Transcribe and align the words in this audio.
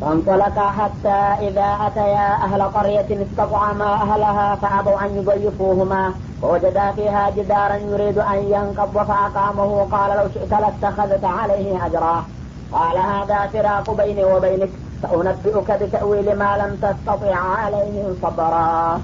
فانطلقا 0.00 0.66
حتى 0.70 1.48
إذا 1.48 1.68
أتيا 1.86 2.34
أهل 2.44 2.62
قرية 2.62 3.06
استطعما 3.22 3.84
أهلها 3.84 4.54
فأبوا 4.54 5.04
أن 5.04 5.10
يضيفوهما 5.16 6.12
ووجدا 6.42 6.92
فيها 6.92 7.30
جدارا 7.30 7.76
يريد 7.76 8.18
أن 8.18 8.38
ينقض 8.50 8.96
فأقامه 9.04 9.70
قال 9.92 10.10
لو 10.16 10.26
شئت 10.34 10.52
لاتخذت 10.54 11.24
عليه 11.24 11.86
أجرا 11.86 12.24
قال 12.72 12.96
هذا 12.98 13.38
فراق 13.46 13.90
بيني 13.90 14.24
وبينك 14.24 14.70
سأنبئك 15.02 15.70
بتأويل 15.82 16.38
ما 16.38 16.50
لم 16.56 16.72
تستطع 16.76 17.34
عليه 17.34 17.96
صبرا 18.22 19.00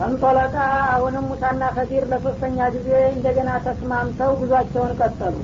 ፈንጦለቃ 0.00 0.54
አሁንም 0.92 1.24
ሙሳና 1.30 1.62
ከዲር 1.76 2.04
ለሶስተኛ 2.12 2.58
ጊዜ 2.74 2.90
እንደገና 3.14 3.50
ተስማምተው 3.64 4.30
ጉዟቸውን 4.40 4.92
ቀጠሉ 5.00 5.34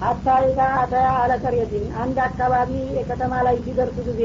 ሀታ 0.00 0.26
ኢዛ 0.44 0.58
አተያ 0.80 1.06
አለቀሬቲን 1.20 1.86
አንድ 2.02 2.16
አካባቢ 2.26 2.70
የከተማ 2.96 3.34
ላይ 3.46 3.56
ሲደርሱ 3.64 3.96
ጊዜ 4.08 4.22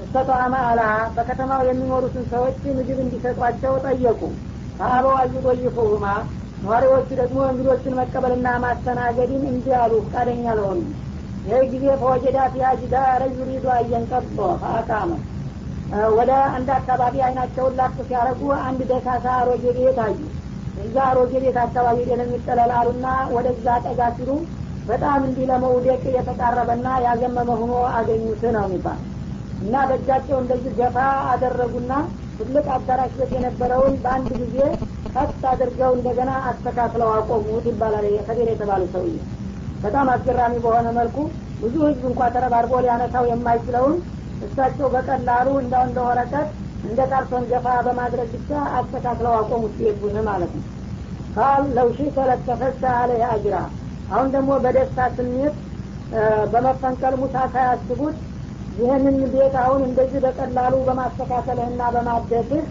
እስተጧማ 0.00 0.54
አላ 0.70 0.82
በከተማው 1.16 1.60
የሚኖሩትን 1.68 2.24
ሰዎች 2.32 2.56
ምግብ 2.78 2.98
እንዲሰጧቸው 3.04 3.74
ጠየቁ። 3.84 4.20
ከአበው 4.78 5.14
አዩጦይፉሁማ 5.18 6.06
ነዋሪዎቹ 6.62 7.08
ደግሞ 7.20 7.38
እንግዶችን 7.50 7.96
መቀበልና 8.00 8.48
ማስተናገድን 8.64 9.42
እንዲህ 9.50 9.74
አሉ። 9.82 9.92
ፈቃደኛ 10.06 10.46
ለሆኑ 10.58 10.80
ይህ 11.46 11.62
ጊዜ 11.72 11.84
ፈወጀዳ 12.00 12.38
ፊሃ 12.52 12.68
ጅዳረ 12.80 13.22
ዩሪዱ 13.36 13.64
አየንቀጦ 13.74 14.36
ፈአቃመ። 14.62 15.10
ወደ 16.16 16.32
አንድ 16.54 16.68
አካባቢ 16.76 17.14
አይናቸውን 17.26 17.74
ላክ 17.80 17.96
ሲያደረጉ 18.06 18.42
አንድ 18.66 18.80
ደሳሳ 18.90 19.26
አሮጌ 19.40 19.64
ቤት 19.78 19.98
አዩ። 20.04 20.18
እዛ 20.84 20.96
አሮጌ 21.08 21.32
ቤት 21.44 21.58
አካባቢ 21.64 21.98
ደለሚጠለላሉና 22.10 23.06
ወደዛ 23.34 23.66
ጠጋ 23.86 24.00
ሲሉ 24.16 24.30
በጣም 24.86 25.20
እንዲህ 25.26 25.44
ለመውደቅ 25.50 26.02
የተቃረበና 26.16 26.88
ያዘመመ 27.04 27.50
ሆኖ 27.60 27.74
አገኙት 27.92 28.42
ነው 28.56 28.64
የሚባል። 28.66 29.00
እና 29.60 29.74
በእጃቸው 29.88 30.36
እንደዚህ 30.40 30.72
ገፋ 30.78 30.96
አደረጉና 31.30 31.92
ትልቅ 32.38 32.66
አዳራሽ 32.74 33.12
ቤት 33.18 33.30
የነበረውን 33.36 33.94
በአንድ 34.02 34.30
ጊዜ 34.40 34.56
ቀጥ 35.14 35.42
አድርገው 35.50 35.92
እንደገና 35.96 36.30
አስተካክለው 36.50 37.10
አቆሙት 37.14 37.66
ይባላል 37.70 38.06
ከቤር 38.26 38.48
የተባሉ 38.52 38.82
ሰውዬ። 38.94 39.14
በጣም 39.82 40.06
አስገራሚ 40.14 40.54
በሆነ 40.64 40.88
መልኩ 40.98 41.16
ብዙ 41.62 41.74
ህዝብ 41.84 42.04
እንኳ 42.10 42.28
ተረባርቦ 42.34 42.72
ሊያነሳው 42.84 43.24
የማይችለውን 43.30 43.96
እሳቸው 44.40 44.86
በቀላሉ 44.94 45.48
እንዳው 45.62 45.82
እንደ 45.88 45.98
ወረቀት 46.08 46.48
እንደ 46.84 47.00
ካርቶን 47.10 47.44
ገፋ 47.50 47.66
በማድረግ 47.86 48.28
ብቻ 48.34 48.50
አስተካክለው 48.78 49.34
አቆሙት 49.38 49.74
ቤቱን 49.80 50.16
ማለት 50.28 50.52
ነው። 50.58 50.64
ካል 51.36 51.64
ለውሺ 51.76 52.00
ተለተፈሳ 52.16 52.82
አለ 52.98 53.12
አጅራ 53.30 53.56
አሁን 54.08 54.28
ደግሞ 54.34 54.52
በደስታ 54.64 55.08
ስሜት 55.16 55.56
በመፈንቀል 56.52 57.14
ሙሳ 57.20 57.36
ሳያስቡት 57.54 58.16
ይህንን 58.78 59.16
ቤት 59.32 59.54
አሁን 59.64 59.80
እንደዚህ 59.88 60.20
በቀላሉ 60.24 60.74
በማስተካከልህና 60.86 61.82
በማደስህ 61.94 62.64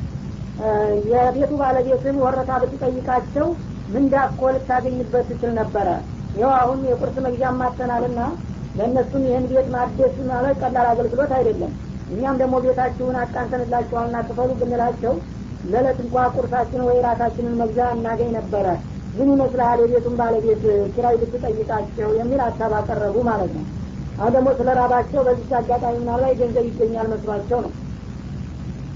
የቤቱ 1.11 1.51
ባለቤትን 1.61 2.17
ወረታ 2.23 2.51
ብትጠይቃቸው 2.63 3.47
ምንዳ 3.93 4.15
ልታገኝበት 4.47 5.25
ትችል 5.29 5.51
ነበረ? 5.59 5.87
ይኸው 6.35 6.51
አሁን 6.59 6.79
የቁርስ 6.89 7.17
መግዣ 7.25 7.49
ማተናልና 7.59 8.19
ለእነሱም 8.77 9.23
ይህን 9.27 9.45
ቤት 9.51 9.67
ማደስ 9.73 10.15
ማለት 10.29 10.55
ቀላል 10.61 10.87
አገልግሎት 10.91 11.31
አይደለም። 11.37 11.73
እኛም 12.13 12.39
ደግሞ 12.41 12.55
ቤታችሁን 12.63 13.17
አቃንተንላችኋልና 13.21 14.17
ክፈሉ 14.27 14.49
ብንላቸው 14.61 15.13
ለዕለት 15.63 15.99
እንኳ 16.05 16.25
ቁርሳችን 16.35 16.81
ወይ 16.87 16.97
ራሳችንን 17.07 17.55
መግዣ 17.61 17.89
እናገኝ 17.95 18.31
ነበረ 18.39 18.65
ምን 19.13 19.29
ይመስልሃል? 19.33 19.79
የቤቱን 19.83 20.15
ባለቤት 20.19 20.63
ኪራይ 20.95 21.15
ብትጠይቃቸው 21.21 22.09
የሚል 22.19 22.41
ሀሳብ 22.45 22.73
አቀረቡ 22.79 23.15
ማለት 23.29 23.51
ነው። 23.57 23.65
አሁን 24.17 24.33
ደግሞ 24.35 24.49
ስለ 24.57 24.69
ራባቸው 24.79 25.21
በዚህ 25.27 25.53
አጋጣሚ 25.59 25.95
ላይ 26.23 26.33
ገንዘብ 26.39 26.65
ይገኛል 26.69 27.07
መስሏቸው 27.13 27.59
ነው። 27.65 27.71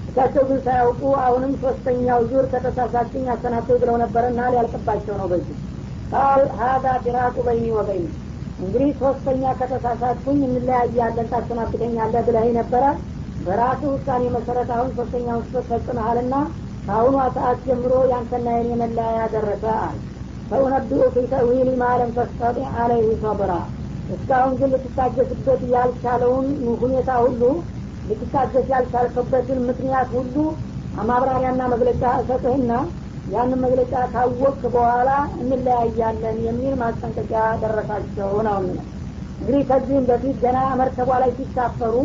እሳቸው 0.09 0.43
ግን 0.49 0.59
ሳያውቁ 0.65 1.01
አሁንም 1.23 1.51
ሶስተኛው 1.63 2.19
ዙር 2.29 2.45
ከተሳሳችኝ 2.53 3.25
አሰናብተው 3.33 3.77
ብለው 3.81 3.97
ነበረና 4.03 4.39
ሊያልቅባቸው 4.53 5.15
ነው 5.21 5.27
በዚህ። 5.31 5.57
ቃል 6.11 6.41
ሀዛ 6.59 6.85
ፊራቁ 7.03 7.35
በይኒ 7.47 7.67
ወበይኒ። 7.77 8.05
እንግዲህ 8.59 8.91
ሶስተኛ 9.01 9.43
ከተሳሳትኩኝ 9.59 10.39
እንለያያለን 10.47 11.27
ታሰናብተኛለህ 11.33 12.23
ብለህ 12.27 12.47
ነበረ። 12.59 12.83
በራሱ 13.39 13.81
ውሳኔ 13.91 14.23
መሰረት 14.35 14.69
አሁን 14.75 14.89
ሶስተኛውን 14.97 15.43
ስህተት 15.45 15.67
ፈጽመሃልና 15.71 16.35
ከአሁኗ 16.87 17.17
ሰዓት 17.35 17.59
ጀምሮ 17.67 17.93
ያንተና 18.11 18.47
የኔ 18.55 18.69
መለያያ 18.81 19.19
ደረሰ 19.33 19.65
አል 19.81 19.97
ፈኡነቢኡ 20.51 21.07
ፊ 21.13 21.23
ተዊል 21.31 21.69
ማለም 21.81 22.11
ተስተጢ 22.17 22.57
አለይህ 22.81 23.09
ሰብራ። 23.23 23.51
እስካሁን 24.07 24.53
ግን 24.59 24.69
ልትታገስበት 24.73 25.61
ያልቻለውን 25.73 26.47
ሁኔታ 26.81 27.09
ሁሉ 27.23 27.41
ልትታገስ 28.05 28.67
ያልቻልከበትን 28.73 29.59
ምክንያት 29.69 30.09
ሁሉ 30.17 30.35
ማብራሪያና 31.01 31.61
መግለጫ 31.73 32.03
እሰጥህና 32.21 32.71
ያንን 33.27 33.59
መግለጫ 33.63 33.93
ካወቅ 34.13 34.59
በኋላ 34.75 35.09
እንለያያለን 35.41 36.37
የሚል 36.45 36.75
ማስጠንቀቂያ 36.81 37.41
ደረሳቸው 37.63 38.31
ነው 38.47 38.57
እንግዲህ 39.39 39.61
ከዚህም 39.69 40.05
በፊት 40.09 40.37
ገና 40.43 40.59
መርከቧ 40.79 41.09
ላይ 41.23 41.31
ሲሳፈሩ 41.37 41.95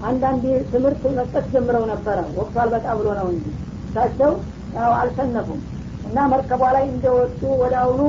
አንዳንድ 0.00 0.42
ትምህርት 0.72 1.04
መስጠት 1.18 1.46
ጀምረው 1.54 1.84
ነበረ። 1.92 2.18
ወቅቱ 2.38 2.56
አልበቃ 2.62 2.86
ብሎ 2.98 3.08
ነው 3.20 3.28
እንጂ 3.32 3.46
እሳቸው 3.86 4.32
ያው 4.74 4.92
አልሰነፉም 4.98 5.60
እና 6.06 6.18
መርከቧ 6.32 6.62
ላይ 6.76 6.84
እንደወጡ 6.90 7.40
ወደ 7.62 7.74
አሁኑ 7.82 8.00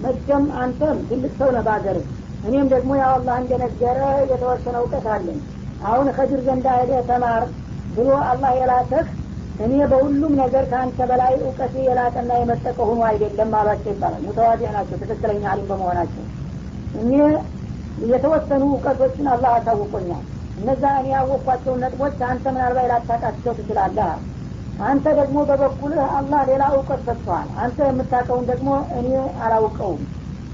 መቼም 0.00 0.44
አንተም 0.60 0.96
ትልቅ 1.08 1.32
ሰው 1.38 1.50
ነህ 1.56 1.64
በአገር። 1.66 1.98
እኔም 2.42 2.66
ደግሞ 2.72 2.92
ያው 3.00 3.12
አላህ 3.16 3.36
እንደነገረ 3.42 4.00
የተወሰነ 4.24 4.76
እውቀት 4.80 5.06
አለኝ። 5.14 5.38
አሁን 5.80 6.08
ከድር 6.16 6.40
ዘንዳ 6.46 6.66
ሄደህ 6.78 7.02
ተማር 7.08 7.44
ብሎ 7.90 8.10
አላህ 8.30 8.52
የላተህ 8.58 9.06
እኔ 9.58 9.72
በሁሉም 9.90 10.32
ነገር 10.40 10.64
ከአንተ 10.70 10.98
በላይ 11.10 11.34
እውቀቴ 11.40 11.74
የላቀና 11.86 12.30
የመጠቀ 12.38 12.78
ሆኖ 12.88 13.00
አይደለም 13.10 13.52
አሏቸው 13.58 13.90
ይባላል። 13.92 14.22
ሙተዋዲ 14.26 14.62
ናቸው 14.76 14.96
ትክክለኛ 15.02 15.42
አሊም 15.52 15.68
በመሆናቸው። 15.70 16.24
እኔ 16.94 17.12
የተወሰኑ 18.06 18.62
እውቀቶችን 18.70 19.26
አላህ 19.34 19.50
አሳውቆኛል። 19.58 20.24
እነዛ 20.56 20.84
እኔ 21.00 21.06
ያወቅኳቸውን 21.14 21.82
ነጥቦች 21.84 22.18
አንተ 22.28 22.44
ምናልባት 22.54 22.88
ላታቃቸው 22.92 23.52
ትችላለህ 23.58 24.10
አንተ 24.78 25.06
ደግሞ 25.18 25.38
በበኩልህ 25.48 26.04
አላህ 26.16 26.40
ሌላ 26.48 26.62
እውቀት 26.74 27.00
ሰጥተዋል 27.08 27.48
አንተ 27.62 27.78
የምታውቀውን 27.88 28.44
ደግሞ 28.50 28.70
እኔ 28.98 29.08
አላውቀውም። 29.44 30.02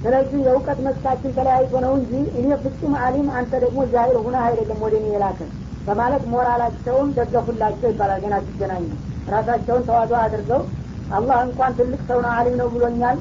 ስለዚህ 0.02 0.38
የእውቀት 0.44 0.78
መስካችን 0.86 1.34
ተለያይቶ 1.36 1.72
ነው 1.84 1.92
እንጂ 1.98 2.12
እኔ 2.38 2.46
ፍጹም 2.62 2.94
አሊም 3.04 3.28
አንተ 3.38 3.52
ደግሞ 3.64 3.80
ጃሂል 3.92 4.16
ሁነ 4.24 4.36
አይደለም 4.46 4.78
ወደ 4.84 4.94
እኔ 5.00 5.08
የላክን 5.14 5.50
በማለት 5.86 6.24
ሞራላቸውን 6.32 7.08
ደገፉላቸው 7.16 7.88
ይባላል። 7.92 8.20
ገና 8.24 8.36
ሲገናኙ 8.46 8.86
ራሳቸውን 9.28 9.84
ተዋዶ 9.88 10.12
አድርገው 10.22 10.62
አላህ 11.10 11.38
እንኳን 11.46 11.72
ትልቅ 11.78 12.00
ሰው 12.08 12.18
ነው 12.24 12.32
አሊም 12.36 12.56
ነው 12.60 12.68
ብሎኛል 12.74 13.18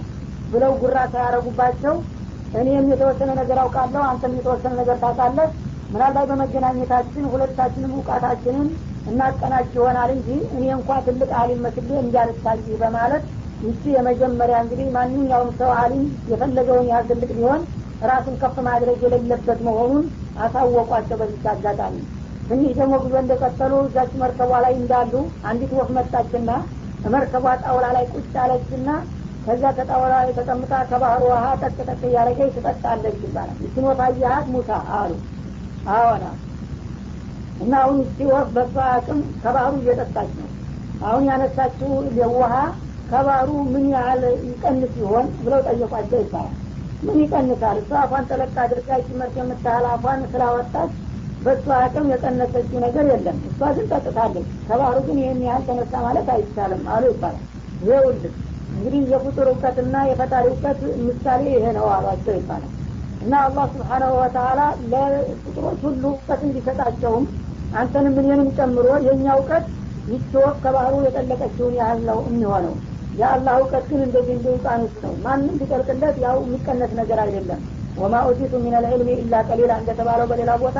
ብለው 0.49 0.71
ጉራ 0.81 0.97
ሳያረጉባቸው 1.13 1.95
እኔም 2.53 2.85
የተወሰነ 2.91 3.31
ነገር 3.39 3.57
አውቃለሁ 3.63 4.01
አንተም 4.09 4.35
የተወሰነ 4.37 4.73
ነገር 4.81 4.97
ታውቃለህ። 5.03 5.49
ምናልባት 5.89 6.27
በመገናኘታችን 6.31 7.23
ሁለታችንም 7.31 7.91
እውቃታችንን 7.95 8.67
እናቀናች 9.09 9.69
ይሆናል 9.75 10.09
እንጂ 10.15 10.27
እኔ 10.53 10.63
እንኳ 10.75 10.99
ትልቅ 11.05 11.29
አሊም 11.39 11.61
መስሌ 11.65 11.89
እንዳልታይ 12.01 12.59
በማለት 12.81 13.23
ይቺ 13.61 13.83
የመጀመሪያ 13.95 14.57
እንግዲህ 14.63 14.87
ማንኛውም 14.95 15.49
ሰው 15.59 15.71
አሊም 15.79 16.03
የፈለገውን 16.31 16.87
ያህል 16.91 17.05
ትልቅ 17.11 17.29
ቢሆን 17.37 17.61
ራሱን 18.01 18.35
ከፍ 18.41 18.57
ማድረግ 18.67 18.99
የሌለበት 19.05 19.59
መሆኑን 19.67 20.03
አሳወቋቸው 20.43 21.17
በዚች 21.21 21.45
አጋጣሚ። 21.53 21.95
ትንሽ 22.49 22.71
ደግሞ 22.77 22.93
ጉዞ 23.03 23.15
እንደቀጠሉ 23.21 23.73
እዛች 23.83 24.11
መርከቧ 24.21 24.51
ላይ 24.65 24.73
እንዳሉ 24.79 25.13
አንዲት 25.49 25.71
ወፍ 25.79 25.89
መጣችና 25.97 26.51
መርከቧ 27.07 27.45
ጣውላ 27.63 27.87
ላይ 27.97 28.05
ቁጭ 28.13 28.33
አለችና 28.43 28.87
ከዛ 29.45 29.63
ከጣውላ 29.77 30.13
ላይ 30.19 30.33
ተቀምጣ 30.37 30.73
ከባህር 30.89 31.21
ውሀ 31.27 31.43
ጠቅ 31.61 31.77
ጠቅ 31.87 32.01
እያደረገች 32.07 32.51
ትጠጣለች 32.57 33.19
ይባላል። 33.25 33.57
ይችን 33.65 33.85
ወፍ 33.89 33.99
አየሃት 34.07 34.47
ሙሳ 34.53 34.69
አሉ። 34.97 35.11
አዎና 35.91 36.25
እና 37.59 37.73
አሁን 37.81 37.97
እቺ 38.03 38.27
ወፍ 38.29 38.47
በሷ 38.55 38.75
አቅም 38.91 39.19
ከባህሩ 39.41 39.73
እየጠጣች 39.81 40.31
ነው። 40.39 40.49
አሁን 41.01 41.23
ያነሳችው 41.29 41.91
ውሀ 42.33 42.53
ከባህሩ 43.09 43.49
ምን 43.73 43.85
ያህል 43.93 44.21
ይቀንስ 44.47 44.95
ይሆን 45.01 45.27
ብለው 45.43 45.61
ጠየቋቸው 45.67 46.19
ይባላል። 46.23 46.55
ምን 47.03 47.17
ይቀንሳል? 47.23 47.77
እሷ 47.81 47.91
አፏን 48.01 48.25
ጠለቅ 48.29 48.55
አድርጋ 48.63 48.89
ጭመርት 49.05 49.35
የምታህል 49.39 49.85
አፏን 49.91 50.21
ስላወጣች 50.31 50.91
በእሷ 51.41 51.67
አቅም 51.83 52.05
የቀነሰችው 52.11 52.77
ነገር 52.85 53.05
የለም። 53.11 53.37
እሷ 53.49 53.59
ግን 53.75 53.85
ጠጥታለች። 53.91 54.47
ከባህሩ 54.67 54.97
ግን 55.07 55.19
ይህን 55.21 55.41
ያህል 55.47 55.63
ተነሳ 55.69 55.93
ማለት 56.05 56.29
አይቻልም 56.33 56.83
አሉ 56.93 57.03
ይባላል። 57.11 57.45
ይኸውልህ 57.81 58.33
እንግዲህ 58.71 59.01
የፍጡር 59.11 59.47
እውቀትና 59.51 59.95
የፈጣሪ 60.09 60.45
እውቀት 60.51 60.79
ምሳሌ 61.05 61.43
ይሄ 61.53 61.65
ነው 61.77 61.85
አሏቸው 61.93 62.33
ይባላል። 62.37 62.73
እና 63.21 63.33
አላህ 63.45 63.65
ስብሓናሁ 63.73 64.11
ወተላ 64.19 64.59
ለፍጡሮች 64.91 65.79
ሁሉ 65.87 66.03
እውቀት 66.11 66.41
እንዲሰጣቸውም 66.47 67.25
አንተንም 67.71 68.15
እኔንም 68.21 68.49
ጨምሮ 68.57 68.87
የእኛ 69.05 69.25
እውቀት 69.35 69.65
ይቺ 70.07 70.31
ከባህሩ 70.63 70.95
የጠለቀችውን 71.05 71.73
ያህል 71.79 71.99
ነው 72.09 72.19
የሚሆነው። 72.27 72.75
የአላህ 73.13 73.53
እውቀት 73.59 73.85
ግን 73.89 74.01
እንደዚህ 74.05 74.33
እንደ 74.35 74.47
ውቃኖስ 74.55 74.95
ነው። 75.05 75.13
ማንም 75.25 75.55
ቢጠልቅለት 75.59 76.15
ያው 76.25 76.37
የሚቀነስ 76.43 76.91
ነገር 76.99 77.19
አይደለም። 77.23 77.61
ወማ 77.97 78.15
ኡቲቱ 78.27 78.53
ሚን 78.63 78.75
አልዕልሚ 78.79 79.09
ኢላ 79.21 79.35
ቀሊላ 79.47 79.71
እንደተባለው 79.81 80.27
በሌላ 80.31 80.51
ቦታ 80.63 80.79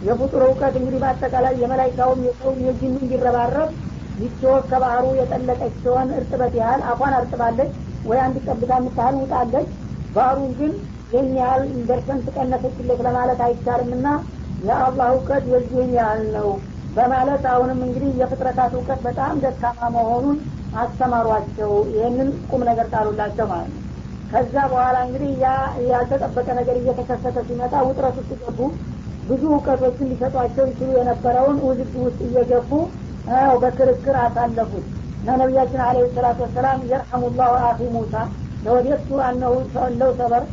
የፍጡር 0.00 0.42
እውቀት 0.48 0.74
እንግዲህ 0.80 1.00
በአጠቃላይ 1.02 1.54
የመላይካውም 1.62 2.20
የሰውም 2.26 2.58
የጅኑ 2.66 2.94
እንዲረባረብ 3.02 3.70
ይቺ 4.16 4.40
ወፍ 4.48 4.64
ከባህሩ 4.70 5.04
የጠለቀች 5.18 5.74
ሲሆን 5.80 6.08
እርጥበት 6.18 6.54
ያህል 6.60 6.80
አፏን 6.90 7.12
አርጥባለች 7.18 7.70
ወይ 8.04 8.18
አንድ 8.24 8.36
ጠብታ 8.46 8.72
የምታህል 8.80 9.16
ውጣለች። 9.22 9.68
ባህሩን 10.14 10.52
ግን 10.58 10.72
ይህን 11.12 11.30
ያህል 11.38 11.62
ደርሰን 11.88 12.20
ትቀነሰችለት 12.26 13.00
ለማለት 13.06 13.40
አይቻልም 13.46 13.92
ና 14.00 14.08
የአላህ 14.60 15.08
እውቀት 15.14 15.44
የዚህን 15.52 15.92
ያህል 15.98 16.22
ነው 16.36 16.48
በማለት 16.96 17.42
አሁንም 17.50 17.80
እንግዲህ 17.86 18.10
የፍጥረታት 18.20 18.72
እውቀት 18.76 19.00
በጣም 19.06 19.34
ደካማ 19.44 19.80
መሆኑን 19.96 20.38
አስተማሯቸው። 20.78 21.72
ይህንን 21.92 22.30
ቁም 22.50 22.62
ነገር 22.68 22.86
ጣሉላቸው 22.92 23.46
ማለት 23.52 23.70
ነው። 23.74 23.82
ከዛ 24.30 24.54
በኋላ 24.72 24.96
እንግዲህ 25.06 25.30
ያ 25.42 25.48
ያልተጠበቀ 25.90 26.48
ነገር 26.58 26.76
እየተከሰተ 26.80 27.36
ሲመጣ 27.46 27.74
ውጥረት 27.88 28.16
ውስጥ 28.20 28.32
ገቡ። 28.42 28.60
ብዙ 29.28 29.42
እውቀቶችን 29.50 30.10
ሊሰጧቸው 30.10 30.64
ይችሉ 30.70 30.88
የነበረውን 30.98 31.56
ውዝግ 31.66 31.94
ውስጥ 32.04 32.20
እየገቡ 32.28 32.70
በክርክር 33.62 34.16
አሳለፉት። 34.24 34.86
እና 35.20 35.30
ነቢያችን 35.40 35.80
አለ 35.86 35.98
ሰላቱ 36.14 36.38
ወሰላም 36.44 36.80
የርሐሙ 36.90 37.24
ላሁ 37.38 37.54
አኺ 37.64 37.88
ሙሳ 37.94 38.14
ለወዴቱ 38.62 39.08
አነሁ 39.26 39.54
ለው 40.00 40.10
ሰበር 40.20 40.44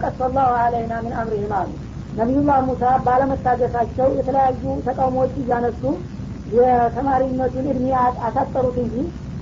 ቀሰ 0.00 0.18
ላሁ 0.36 0.52
አለይና 0.62 0.94
ምን 1.04 1.14
አምሪህም 1.20 1.52
አሉ 1.58 1.68
ነቢዩላህ 2.18 2.58
ሙሳ 2.68 2.84
ባለመታገሳቸው 3.06 4.08
የተለያዩ 4.18 4.62
ተቃውሞዎች 4.86 5.34
እያነሱ 5.42 5.82
የተማሪነቱን 6.58 7.66
እድሜ 7.72 7.86
አሳጠሩት 8.26 8.76
እንጂ 8.84 8.94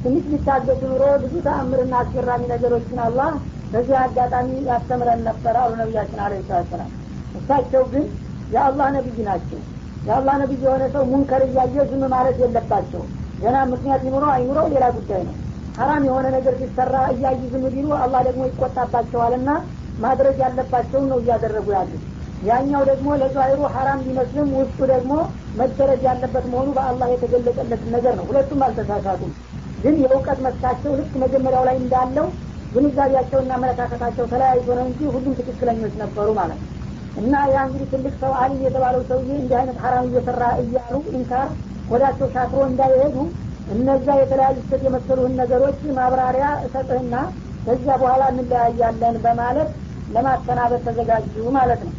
ትንሽ 0.05 0.25
ሊታገሱ 0.32 0.81
ኑሮ 0.90 1.05
ብዙ 1.23 1.34
ተአምርና 1.46 1.94
አስገራሚ 2.02 2.43
ነገሮችን 2.52 2.99
አላህ 3.06 3.31
በዚህ 3.73 3.96
አጋጣሚ 4.02 4.50
ያስተምረን 4.69 5.23
ነበር 5.28 5.55
አሉ 5.62 5.73
ነቢያችን 5.81 6.20
አለ 6.25 6.34
ሰላም 6.70 6.90
እሳቸው 7.34 7.82
ግን 7.93 8.05
የአላህ 8.50 8.88
ነቢይ 8.96 9.25
ናቸው። 9.29 9.61
የአላህ 10.06 10.34
ነቢይ 10.43 10.61
የሆነ 10.67 10.84
ሰው 10.94 11.05
ሙንከር 11.12 11.43
እያየ 11.49 11.84
ዝም 11.90 12.02
ማለት 12.14 12.37
የለባቸው። 12.43 13.02
ገና 13.40 13.56
ምክንያት 13.72 14.02
ይኑረው 14.06 14.31
አይኑረው 14.34 14.67
ሌላ 14.75 14.84
ጉዳይ 14.96 15.22
ነው። 15.29 15.34
ሀራም 15.76 16.05
የሆነ 16.08 16.26
ነገር 16.37 16.55
ሲሰራ 16.61 16.96
እያዩ 17.14 17.40
ዝም 17.52 17.64
ቢሉ 17.75 17.88
አላህ 18.02 18.20
ደግሞ 18.29 18.43
ይቆጣባቸዋልና 18.50 19.50
ማድረግ 19.99 20.37
ያለባቸውን 20.44 21.08
ነው 21.11 21.19
እያደረጉ 21.22 21.67
ያሉት 21.76 22.05
ያኛው 22.43 22.83
ደግሞ 22.88 23.09
ለዛሂሩ 23.21 23.61
ሀራም 23.75 24.00
ቢመስልም 24.06 24.49
ውስጡ 24.59 24.79
ደግሞ 24.93 25.12
መደረግ 25.61 26.00
ያለበት 26.09 26.44
መሆኑ 26.53 26.69
በአላህ 26.77 27.09
የተገለጸለት 27.12 27.85
ነገር 27.94 28.15
ነው። 28.19 28.27
ሁለቱም 28.31 28.62
አልተሳሳቱም። 28.67 29.33
ግን 29.79 29.94
የእውቀት 30.03 30.38
መስካቸው 30.47 30.93
ልክ 31.00 31.12
መጀመሪያው 31.23 31.65
ላይ 31.69 31.77
እንዳለው 31.83 32.27
ግንዛቤያቸውና 32.75 33.50
አመለካከታቸው 33.56 34.25
ተለያይቶ 34.33 34.69
ነው 34.79 34.85
እንጂ 34.91 35.00
ሁሉም 35.15 35.35
ትክክለኞች 35.41 35.94
ነበሩ 36.03 36.29
ማለት 36.38 36.61
ነው። 36.62 36.71
እና 37.17 37.35
ያ 37.53 37.59
እንግዲህ 37.67 37.88
ትልቅ 37.93 38.15
ሰው 38.23 38.33
አሊም 38.41 38.62
የተባለው 38.67 39.03
ሰውዬ 39.11 39.31
እንዲህ 39.39 39.56
አይነት 39.61 39.79
ሀራም 39.85 40.09
እየሰራ 40.11 40.43
እያሉ 40.62 40.94
ኢንካር 41.15 41.49
ወዳቸው 41.89 42.29
ሻክሮ 42.35 42.61
እንዳይሄዱ 42.69 43.17
እነዛ 43.75 44.06
የተለያዩ 44.19 44.56
ስህተት 44.61 44.82
የመሰሉህን 44.87 45.37
ነገሮች 45.41 45.79
ማብራሪያ 45.97 46.49
እሰጥህና 46.67 47.15
ከዚያ 47.67 47.94
በኋላ 48.03 48.25
እንለያያለን 48.32 49.17
በማለት 49.25 49.71
ለማሰናበት 50.09 50.82
ተዘጋጁ 50.87 51.35
ማለት 51.56 51.81
ነው 51.87 51.94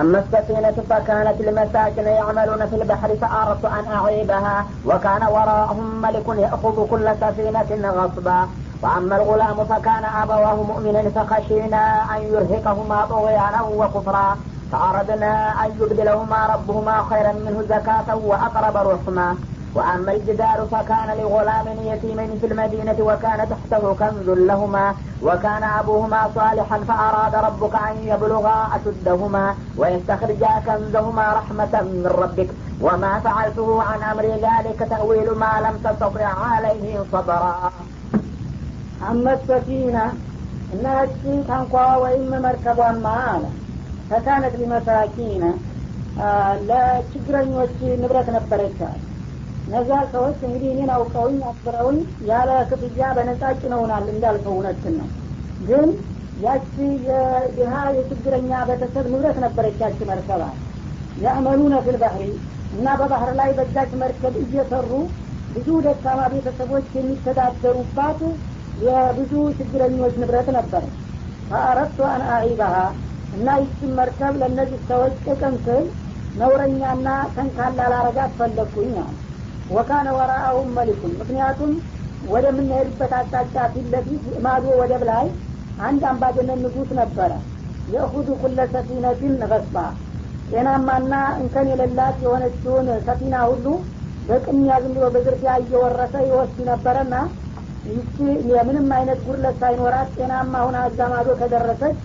أما 0.00 0.18
السفينة 0.18 0.76
فكانت 0.90 1.40
لمساكن 1.40 2.06
يعملون 2.06 2.66
في 2.66 2.76
البحر 2.76 3.16
فأردت 3.16 3.64
أن 3.64 3.92
أعيبها 3.92 4.66
وكان 4.86 5.22
وراءهم 5.22 6.02
ملك 6.02 6.28
يأخذ 6.28 6.86
كل 6.90 7.10
سفينة 7.20 7.90
غصبا. 7.90 8.48
وأما 8.82 9.16
الغلام 9.16 9.64
فكان 9.64 10.04
أبواه 10.22 10.62
مؤمنا 10.62 11.02
فخشينا 11.10 12.02
أن 12.16 12.22
يرهقهما 12.22 13.06
طغيانا 13.10 13.62
وكفرا. 13.62 14.36
فأردنا 14.72 15.64
أن 15.66 15.70
يبدلهما 15.80 16.46
ربهما 16.54 17.02
خيرا 17.10 17.32
منه 17.32 17.62
زكاة 17.68 18.16
وأقرب 18.16 18.76
رحما 18.76 19.36
وأما 19.75 20.11
الجدار 20.11 20.67
فكان 20.71 21.17
لغلام 21.17 21.67
يتيمين 21.83 22.39
في 22.41 22.47
المدينة 22.47 22.97
وكان 22.99 23.39
تحته 23.49 23.93
كنز 23.93 24.29
لهما 24.41 24.85
وكان 25.23 25.63
أبوهما 25.79 26.21
صالحا 26.35 26.77
فأراد 26.79 27.35
ربك 27.37 27.75
أن 27.75 27.95
يبلغا 28.03 28.67
أشدهما 28.75 29.45
ويستخرجا 29.77 30.53
كنزهما 30.67 31.25
رحمة 31.33 31.73
من 31.83 32.11
ربك 32.15 32.49
وما 32.81 33.19
فعلته 33.19 33.83
عن 33.83 33.99
أمر 34.03 34.25
ذلك 34.25 34.79
تأويل 34.89 35.29
ما 35.33 35.53
لم 35.59 35.75
تستطع 35.85 36.27
عليه 36.45 37.03
صبرا 37.11 37.55
أما 39.01 39.31
السفينة 39.33 40.05
እና 40.75 40.85
እቺ 41.05 41.21
ታንኳ 41.49 41.73
ወይም 42.03 42.23
መርከቧማ 42.45 43.07
አለ 43.31 43.43
ፈካነት 44.09 44.53
ሊመሳኪነ 44.61 45.43
ለችግረኞች 46.69 47.75
ንብረት 48.01 48.27
ነበረች 48.37 48.79
አለ 48.87 49.01
እነዛ 49.70 49.90
ሰዎች 50.12 50.38
እንግዲህ 50.46 50.68
እኔን 50.72 50.90
አውቀውኝ 50.94 51.36
አክብረውኝ 51.48 51.98
ያለ 52.28 52.50
ክፍያ 52.70 53.08
በነጻ 53.16 53.42
ጭነውናል 53.60 54.06
እንዳልከው 54.12 54.54
እውነትን 54.54 54.94
ነው። 55.00 55.08
ግን 55.60 55.88
ያቺ 56.36 56.74
የድሀ 57.06 57.74
የችግረኛ 57.96 58.50
ቤተሰብ 58.68 59.06
ንብረት 59.12 59.38
ነበረች 59.44 59.78
ያቺ 59.84 59.98
መርከባ 60.10 60.42
ያዕመሉነ 61.16 61.76
ፊል 61.84 61.98
እና 62.72 62.88
በባህር 63.00 63.32
ላይ 63.40 63.50
በዛች 63.58 63.92
መርከብ 64.02 64.34
እየሰሩ 64.42 64.90
ብዙ 65.50 65.68
ደካማ 65.86 66.20
ቤተሰቦች 66.34 66.88
የሚተዳደሩባት 66.96 68.20
የብዙ 68.76 69.32
ችግረኞች 69.58 70.14
ንብረት 70.22 70.50
ነበር። 70.58 70.84
ፈአረቱ 71.50 71.98
አን 72.10 72.22
አዒባሃ 72.34 72.76
እና 73.32 73.48
ይችን 73.62 73.90
መርከብ 73.98 74.34
ለእነዚህ 74.42 74.80
ሰዎች 74.90 75.14
ጥቅም 75.26 75.56
ስል 75.64 75.84
ነውረኛና 76.34 77.06
ተንካላ 77.34 77.80
ላረጋት 77.92 78.32
ፈለግኩኝ 78.38 78.94
ወካነ 79.70 80.08
ወራአሁም 80.16 80.68
መሊኩን። 80.76 81.12
ምክንያቱም 81.20 81.72
ወደምንሄድበት 82.24 83.12
አቅጣጫ 83.18 83.56
ፊት 83.74 83.86
ለፊት 83.92 84.24
ማዶ 84.44 84.64
ወደብ 84.80 85.02
ላይ 85.10 85.26
አንድ 85.78 86.02
አምባገነን 86.10 86.62
ንጉስ 86.64 86.90
ነበረ። 87.00 87.30
የእሁዱ 87.88 88.28
ኩለ 88.40 88.58
ሰፊነትን 88.72 89.36
ገስባ 89.52 89.76
ጤናማና 90.48 91.12
እንከን 91.40 91.68
የሌላት 91.72 92.16
የሆነችውን 92.24 92.88
ሰፊና 93.06 93.36
ሁሉ 93.50 93.66
በቅሚያ 94.22 94.72
ዝም 94.82 94.92
ብሎ 94.96 95.04
በዝርፊያ 95.14 95.52
እየወረሰ 95.62 96.14
ይወስድ 96.26 96.58
ነበረና 96.70 97.14
ይቺ 97.86 98.16
የምንም 98.50 98.88
አይነት 98.96 99.20
ጉድለት 99.26 99.56
ሳይኖራት 99.62 100.08
ጤናማ 100.16 100.54
ሁና 100.66 100.78
አዛማዶ 100.86 101.28
ከደረሰች 101.40 101.96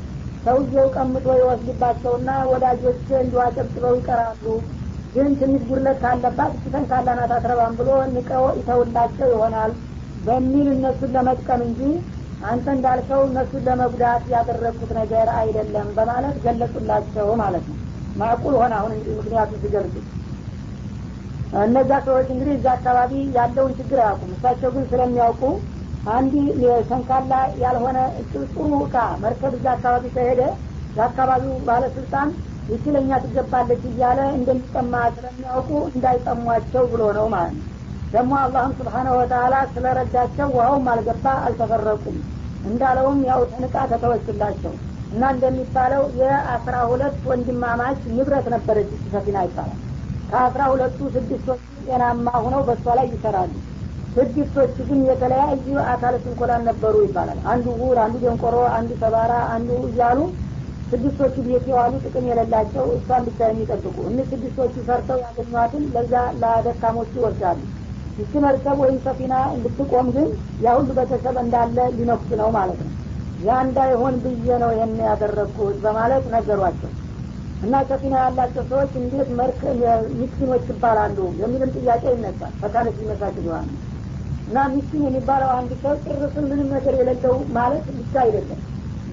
ሰውየው 0.46 0.88
ቀምጦ 0.96 1.28
ይወስድባቸውና 1.40 2.30
ወዳጆች 2.52 3.04
እንዲሁ 3.22 3.40
አጨብጭበው 3.46 3.96
ይቀራሉ 4.00 4.46
ግን 5.16 5.30
ትንሽ 5.40 5.62
ጉድለት 5.68 5.98
ካለባት 6.04 6.52
እችተን 6.58 6.86
ካላናት 6.90 7.32
አትረባም 7.36 7.76
ብሎ 7.80 7.90
ንቀው 8.14 8.46
ይተውላቸው 8.58 9.28
ይሆናል 9.34 9.72
በሚል 10.24 10.68
እነሱን 10.74 11.14
ለመጥቀም 11.16 11.62
እንጂ 11.68 11.82
አንተ 12.44 12.66
እንዳልከው 12.76 13.22
እነሱን 13.28 13.64
ለመጉዳት 13.68 14.24
ያደረግኩት 14.34 14.92
ነገር 15.00 15.28
አይደለም 15.40 15.88
በማለት 15.98 16.36
ገለጹላቸው 16.44 17.28
ማለት 17.42 17.66
ነው። 17.70 17.78
ማዕቁል 18.16 18.56
ሆነ 18.60 18.74
አሁን 18.80 18.92
እንግዲህ 18.96 19.16
ምክንያቱ 19.20 19.52
ሲገልጹ። 19.64 19.96
እነዛ 21.64 21.92
ሰዎች 22.08 22.28
እንግዲህ 22.34 22.54
እዛ 22.58 22.68
አካባቢ 22.78 23.12
ያለውን 23.38 23.74
ችግር 23.80 24.00
አያውቁም። 24.04 24.34
እሳቸው 24.36 24.70
ግን 24.76 24.86
ስለሚያውቁ 24.92 25.42
አንድ 26.14 26.34
ሰንካላ 26.90 27.34
ያልሆነ 27.62 28.00
ጥሩ 28.32 28.42
እቃ 28.82 28.96
መርከብ 29.24 29.54
እዛ 29.60 29.68
አካባቢ 29.78 30.06
ከሄደ 30.16 30.42
የአካባቢው 30.96 31.54
ባለስልጣን 31.68 32.28
ይችለኛ 32.70 33.18
ትገባለች 33.24 33.84
እያለ 33.90 34.20
እንደሚጠማ 34.38 34.94
ስለሚያውቁ 35.16 35.72
እንዳይጠሟቸው 35.92 36.84
ብሎ 36.92 37.04
ነው 37.18 37.28
ማለት 37.34 37.56
ነው። 37.58 37.66
ደግሞ 38.14 38.34
አላህም 38.42 38.74
ስብሓነ 38.80 39.08
ወተላ 39.18 39.56
ስለረዳቸው 39.72 40.48
ውሀውም 40.56 40.90
አልገባ 40.92 41.26
አልተፈረቁም። 41.46 42.18
እንዳለውም 42.64 43.20
ያው 43.30 43.42
ተንቃ 43.52 43.76
ተተወችላቸው። 43.92 44.74
እና 45.12 45.24
እንደሚባለው 45.34 46.04
የአስራ 46.20 46.76
ሁለት 46.92 47.18
ወንድማማች 47.30 48.00
ንብረት 48.16 48.48
ነበረች 48.56 48.90
ሰፊና 49.12 49.38
ይባላል። 49.48 49.80
ከአስራ 50.30 50.62
ሁለቱ 50.72 51.00
ስድስቶቹ 51.16 51.60
ጤናማ 51.88 52.28
ሁነው 52.46 52.62
በእሷ 52.68 52.96
ላይ 53.00 53.08
ይሰራሉ። 53.12 53.54
ስድስቶቹ 54.16 54.76
ግን 54.90 55.00
የተለያዩ 55.10 55.78
አካለ 55.92 56.16
ስንኮላን 56.24 56.66
ነበሩ 56.70 56.96
ይባላል። 57.06 57.40
አንዱ 57.54 57.66
ውር 57.82 57.98
አንዱ 58.04 58.16
ደንቆሮ 58.24 58.58
አንዱ 58.78 58.92
ሰባራ 59.02 59.34
አንዱ 59.56 59.70
እያሉ 59.90 60.20
ስድስቶቹ 60.92 61.36
ቤት 61.46 61.66
የዋሉ 61.70 61.94
ጥቅም 62.04 62.26
የሌላቸው 62.30 62.86
እሷን 62.96 63.24
ብቻ 63.28 63.40
የሚጠብቁ። 63.50 63.96
እኒህ 64.10 64.26
ስድስቶቹ 64.32 64.74
ሰርተው 64.88 65.20
ያገኟትን 65.26 65.84
ለዛ 65.96 66.14
ለደካሞቹ 66.42 67.12
ይወስዳሉ። 67.20 67.60
ይቺ 68.18 68.34
መርከብ 68.44 68.78
ወይም 68.84 68.98
ሰፊና 69.06 69.36
እንድትቆም 69.56 70.10
ግን 70.16 70.28
ያ 70.66 70.76
ሁሉ 70.78 70.90
ቤተሰብ 71.00 71.38
እንዳለ 71.42 71.78
ሊነኩስ 71.96 72.30
ነው 72.42 72.52
ማለት 72.58 72.80
ነው። 72.86 72.94
ያ 73.40 73.58
እንዳይሆን 73.66 74.16
ብዬ 74.26 74.48
ነው 74.62 74.70
ይህን 74.76 74.94
ያደረግኩት 75.06 75.80
በማለት 75.86 76.26
ነገሯቸው። 76.36 76.92
እና 77.62 77.76
ሰፊና 77.90 78.16
ያላቸው 78.24 78.64
ሰዎች 78.72 78.94
እንዴት 79.02 79.30
መርክ 79.40 79.60
ሚስኪኖች 80.20 80.66
ይባላሉ 80.72 81.18
የሚልም 81.42 81.74
ጥያቄ 81.78 82.04
ይነሳል። 82.14 82.54
ፈካነት 82.62 82.96
ሊመሳች 83.02 83.36
ይሆናል። 83.42 83.70
እና 84.48 84.58
ሚስኪን 84.72 85.04
የሚባለው 85.08 85.50
አንድ 85.58 85.72
ሰው 85.84 85.94
ጭርስን 86.06 86.48
ምንም 86.50 86.68
ነገር 86.76 86.96
የሌለው 87.00 87.36
ማለት 87.56 87.86
ብቻ 88.00 88.14
አይደለም 88.26 88.60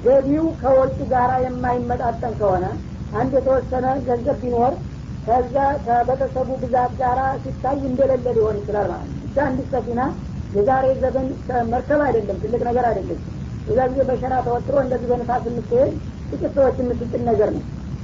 ገቢው 0.03 0.47
ከወጪ 0.61 0.99
ጋራ 1.11 1.33
የማይመጣጠን 1.45 2.35
ከሆነ 2.39 2.65
አንድ 3.13 3.33
የተወሰነ 3.39 3.87
ገንዘብ 4.07 4.39
ቢኖር 4.43 4.73
ከዛ 5.27 5.57
ከቤተሰቡ 5.85 6.49
ብዛት 6.63 6.93
ጋራ 7.01 7.21
ሲታይ 7.43 7.77
እንደሌለ 7.91 8.27
ሊሆን 8.37 8.57
ይችላል 8.61 8.89
ማለት 8.93 9.09
ነው። 9.11 9.21
ብቻ 9.25 9.37
አንድ 9.49 9.61
ሰፊና 9.73 10.01
የዛሬ 10.53 10.87
ዘመን 11.03 11.27
መርከብ 11.73 12.01
አይደለም 12.07 12.39
ትልቅ 12.43 12.63
ነገር 12.69 12.87
አይደለም። 12.91 13.21
እዛ 13.67 13.79
ጊዜ 13.91 14.01
በሸራ 14.09 14.35
ተወጥሮ 14.47 14.77
እንደዚህ 14.85 15.09
በንፋስ 15.13 15.45
የምትሄድ 15.51 15.93
ጥቂት 16.31 16.53
ሰዎች 16.57 16.77
የምትጭን 16.83 17.23
ነገር 17.31 17.51
ነው። 17.57 17.63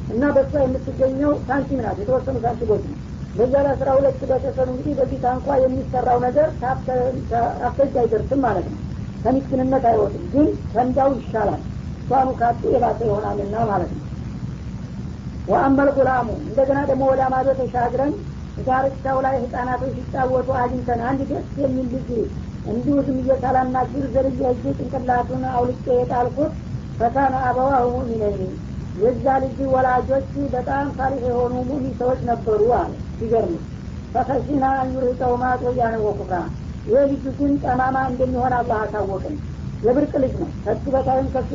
እና 0.09 0.25
በሷ 0.37 0.53
የምትገኘው 0.65 1.33
ሳንቲም 1.47 1.81
ናት 1.85 1.99
የተወሰኑ 2.03 2.37
ሳንቲሞች 2.45 2.85
ነው 2.91 2.99
በዛ 3.35 3.55
ለአስራ 3.65 3.89
ሁለት 3.97 4.21
ቤተሰብ 4.23 4.69
እንግዲህ 4.73 4.95
በዚህ 4.99 5.19
ታንኳ 5.25 5.57
የሚሰራው 5.63 6.19
ነገር 6.27 6.47
አፍተጅ 7.67 7.95
አይደርስም 8.03 8.41
ማለት 8.47 8.69
ነው። 8.73 8.79
ከምስኪንነት 9.25 9.85
አይወጥም 9.91 10.25
ግን 10.33 10.47
ከንዳው 10.73 11.11
ይሻላል 11.19 11.61
እሷኑ 12.09 12.29
ካጡ 12.39 12.61
የባሰ 12.73 12.99
ይሆናልና 13.07 13.55
ማለት 13.71 13.91
ነው። 13.95 14.05
ወአመል 15.49 15.89
ጉላሙ 15.97 16.29
እንደገና 16.43 16.79
ደግሞ 16.89 17.03
ወደ 17.11 17.23
ማዶ 17.33 17.49
ተሻግረን 17.59 18.13
ዳርቻው 18.59 19.19
ላይ 19.25 19.35
ህጻናቶች 19.43 19.93
ሲጫወቱ 19.99 20.49
አግኝተን 20.61 21.01
አንድ 21.09 21.21
ደስ 21.31 21.51
የሚል 21.63 21.87
ልጅ 21.95 22.09
እንዲሁ 22.67 22.95
ዝም 23.07 23.19
እየሳላናግር 23.23 24.07
ዘርያ 24.15 24.53
እጅ 24.55 24.65
ጭንቅላቱን 24.79 25.45
አውልቄ 25.53 25.87
የጣልኩት 25.99 26.55
ፈካነ 27.01 27.35
አበዋሁ 27.49 27.85
ሙሚነይን 27.97 28.55
የዛ 28.97 29.27
ልጅ 29.45 29.59
ወላጆች 29.75 30.27
በጣም 30.55 30.87
ሳሊሕ 30.97 31.23
የሆኑ 31.31 31.55
ሙሚን 31.69 31.95
ሰዎች 32.01 32.23
ነበሩ 32.31 32.63
አለ። 32.79 32.91
ሲገርም 33.19 33.55
ፈከሽና 34.15 34.65
አንዩርሂቀውማ 34.81 35.45
ጦያነ 35.63 35.95
ወኩፍራ 36.07 36.35
ይህ 36.87 37.05
ልጁ 37.13 37.25
ግን 37.39 37.55
ጠማማ 37.65 37.97
እንደሚሆን 38.11 38.55
አላህ 38.59 38.81
አታወቅም 38.85 39.37
የብርቅ 39.83 40.13
ልጅ 40.23 40.35
ነው። 40.41 40.51
ከሱ 40.65 40.85
በታይም 40.95 41.27
ከሱ 41.35 41.51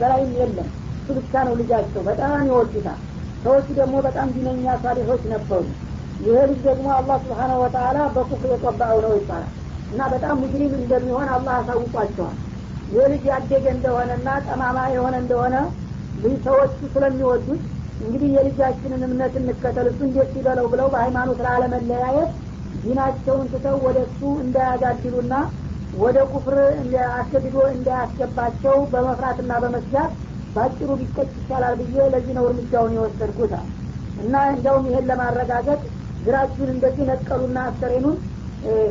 በላይም 0.00 0.32
የለም። 0.38 0.68
እሱ 0.98 1.08
ብቻ 1.18 1.44
ነው 1.46 1.54
ልጃቸው። 1.60 2.02
በጣም 2.08 2.32
ይወዱታል። 2.48 3.00
ሰዎቹ 3.44 3.66
ደግሞ 3.78 3.96
በጣም 4.06 4.28
ዲነኛ 4.34 4.74
ሳሊሖች 4.82 5.22
ነበሩ። 5.32 5.64
ይሄ 6.20 6.36
ልጅ 6.50 6.60
ደግሞ 6.68 6.86
አላህ 6.96 7.16
ስብሓነሁ 7.24 7.58
ወተአላ 7.62 7.98
በኩፍር 8.14 8.50
የጠባው 8.54 8.98
ነው 9.04 9.12
ይባላል። 9.18 9.52
እና 9.90 10.02
በጣም 10.12 10.34
ሙጅሪም 10.42 10.72
እንደሚሆን 10.78 11.28
አላህ 11.34 11.54
አሳውቋቸዋል። 11.60 12.36
ይህ 12.88 13.04
ልጅ 13.12 13.24
ያደገ 13.30 13.64
እንደሆነና 13.74 14.28
ጠማማ 14.46 14.78
የሆነ 14.94 15.14
እንደሆነ 15.22 15.56
ልጅ 16.16 16.36
ሰዎቹ 16.46 16.78
ስለሚወዱት 16.94 17.62
እንግዲህ 18.00 18.30
የልጃችንን 18.36 19.02
እምነት 19.06 19.34
እንከተል 19.40 19.86
እሱ 19.90 20.00
እንዴት 20.06 20.28
ሲበለው 20.34 20.66
ብለው 20.72 20.88
በሃይማኖት 20.94 21.38
ላለመለያየት 21.46 22.32
ዲናቸውን 22.74 23.46
ትተው 23.52 23.76
ወደ 23.86 23.98
እሱ 24.06 24.20
እንዳያጋድሉና 24.44 25.34
ወደ 25.96 26.18
ኩፍር 26.30 26.56
አስገድዶ 27.12 27.56
እንዳያስገባቸው 27.74 28.76
በመፍራትና 28.92 29.52
በመስጋት 29.62 30.12
በአጭሩ 30.54 30.90
ቢቀጭ 31.00 31.30
ይቻላል 31.38 31.74
ብዬ 31.80 31.96
ለዚህ 32.12 32.32
ነው 32.38 32.44
እርምጃውን 32.48 32.94
የወሰድኩታል 32.96 33.66
እና 34.16 34.34
እንዲያውም 34.52 34.86
ይሄን 34.90 35.08
ለማረጋገጥ 35.10 35.80
ግራችሁን 36.26 36.70
እንደዚህ 36.74 37.04
ነቀሉና 37.10 37.58
አስከሬኑን 37.68 38.16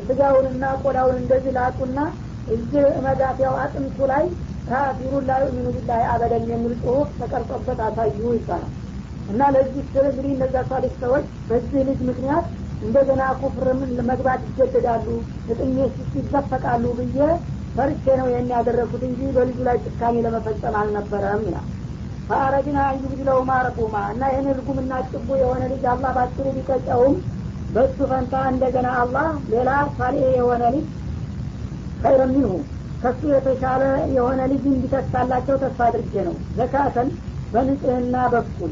ስጋውንና 0.08 0.66
ቆዳውን 0.84 1.16
እንደዚህ 1.22 1.54
ላጡና 1.58 2.00
እዚህ 2.48 2.84
መዳፊያው 3.06 3.56
አጥንቱ 3.62 3.98
ላይ 4.12 4.26
ካፊሩን 4.68 5.26
ላ 5.30 5.34
ዩሚኑ 5.44 5.68
ቢላህ 5.76 6.02
አበደን 6.12 6.46
የሚል 6.52 6.74
ጽሁፍ 6.84 7.08
ተቀርጾበት 7.20 7.80
አሳዩ 7.88 8.20
ይባላል። 8.38 8.72
እና 9.28 9.42
ለዚህ 9.56 9.84
ስል 9.92 10.06
እንግዲህ 10.10 10.32
እነዛ 10.36 10.56
ሳሊክ 10.70 10.94
ሰዎች 11.04 11.26
በዚህ 11.50 11.82
ልጅ 11.90 12.00
ምክንያት 12.10 12.46
እንደገና 12.82 13.24
ኩፍርም 13.40 13.80
መግባት 14.10 14.42
ይገደዳሉ? 14.48 15.08
እጥሜ 15.50 15.76
ይዘፈቃሉ 16.16 16.84
ብዬ 17.00 17.18
ፈርቼ 17.76 18.06
ነው 18.20 18.28
ይህን 18.32 18.50
ያደረግኩት 18.54 19.04
እንጂ 19.08 19.22
በልጁ 19.36 19.58
ላይ 19.68 19.78
ጭካኔ 19.86 20.16
ለመፈጸም 20.26 20.76
አልነበረም 20.82 21.42
ይላል። 21.48 21.66
ፈአረድና 22.30 22.78
አንዩብድለው 22.90 23.40
ማረቁማ 23.50 23.96
እና 24.14 24.30
ይህን 24.32 24.48
ልጉምና 24.58 24.94
ጭቡ 25.10 25.28
የሆነ 25.42 25.64
ልጅ 25.72 25.84
አላህ 25.92 26.12
ባጭሩ 26.18 26.46
ቢቀጨውም 26.56 27.16
በሱ 27.70 27.98
ፈንታ 28.12 28.34
እንደገና 28.52 28.88
አላህ 29.02 29.28
ሌላ 29.52 29.70
ሳሌ 29.98 30.18
የሆነ 30.38 30.64
ልጅ 30.76 30.88
ኸይረ 32.02 32.22
ሚንሁ 32.32 32.52
ከሱ 33.02 33.22
የተሻለ 33.34 33.84
የሆነ 34.16 34.42
ልጅ 34.52 34.64
እንዲተካላቸው 34.72 35.56
ተስፋ 35.64 35.80
አድርጌ 35.88 36.14
ነው። 36.28 36.36
ዘካተን 36.58 37.10
በንጽህና 37.54 38.16
በኩል 38.34 38.72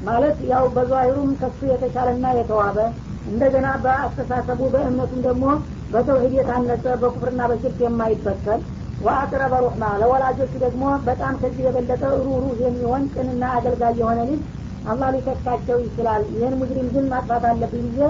ማለት 0.00 0.38
ያው 0.50 0.64
በዛሂሩም 0.74 1.30
ከሱ 1.40 1.60
የተሻለና 1.70 2.26
የተዋበ 2.38 2.78
እንደገና 3.24 3.66
በአስተሳሰቡ 3.84 4.60
በእምነቱም 4.72 5.20
ደግሞ 5.26 5.44
በተውሂድ 5.92 6.32
የታነጸ 6.38 6.84
በኩፍርና 7.02 7.42
በሽርክ 7.50 7.78
የማይበከል 7.84 8.60
ወአቅረበ 9.00 9.54
ሩሕማ 9.64 9.84
ለወላጆቹ 10.00 10.52
ደግሞ 10.64 10.84
በጣም 11.06 11.34
ከዚህ 11.40 11.64
የበለጠ 11.66 12.02
ሩሩህ 12.20 12.58
የሚሆን 12.64 13.02
ቅንና 13.14 13.44
አገልጋይ 13.56 13.94
የሆነ 14.00 14.20
ልጅ 14.30 14.42
አላህ 14.84 15.08
ሊተካቸው 15.14 15.78
ይችላል። 15.84 16.22
ይህን 16.34 16.54
ሙጅሪም 16.60 16.88
ግን 16.94 17.06
ማጥፋት 17.12 17.44
አለብኝ 17.50 17.86
ብዬ 17.88 18.08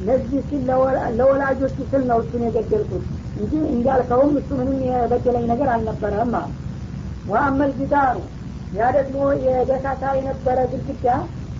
ለዚህ 0.00 0.40
ሲል 0.48 0.62
ለወላጆቹ 1.18 1.76
ስል 1.90 2.02
ነው 2.10 2.18
እሱን 2.22 2.42
የገደልኩት 2.46 3.04
እንጂ 3.36 3.52
እንዳልከውም 3.74 4.32
እሱ 4.40 4.50
ምንም 4.60 4.80
የበደለኝ 4.88 5.44
ነገር 5.52 5.68
አልነበረም 5.74 6.34
አለ 6.36 6.50
ወአመል 7.26 7.70
ጅዳሩ 7.78 8.16
ያ 8.72 8.88
ደግሞ 8.96 9.16
የደካታ 9.46 10.04
የነበረ 10.18 10.58
ግድግዳ 10.72 11.08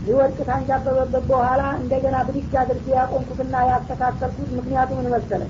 ሊወድቅ 0.06 0.38
ታንጃበበበት 0.48 1.24
በኋላ 1.30 1.62
እንደገና 1.80 2.16
ብድግ 2.26 2.52
አድርጌ 2.60 2.86
ያቆምኩትና 2.96 3.54
ያስተካከልኩት 3.70 4.50
ምክንያቱ 4.58 4.90
ምን 4.98 5.08
መሰለ? 5.14 5.42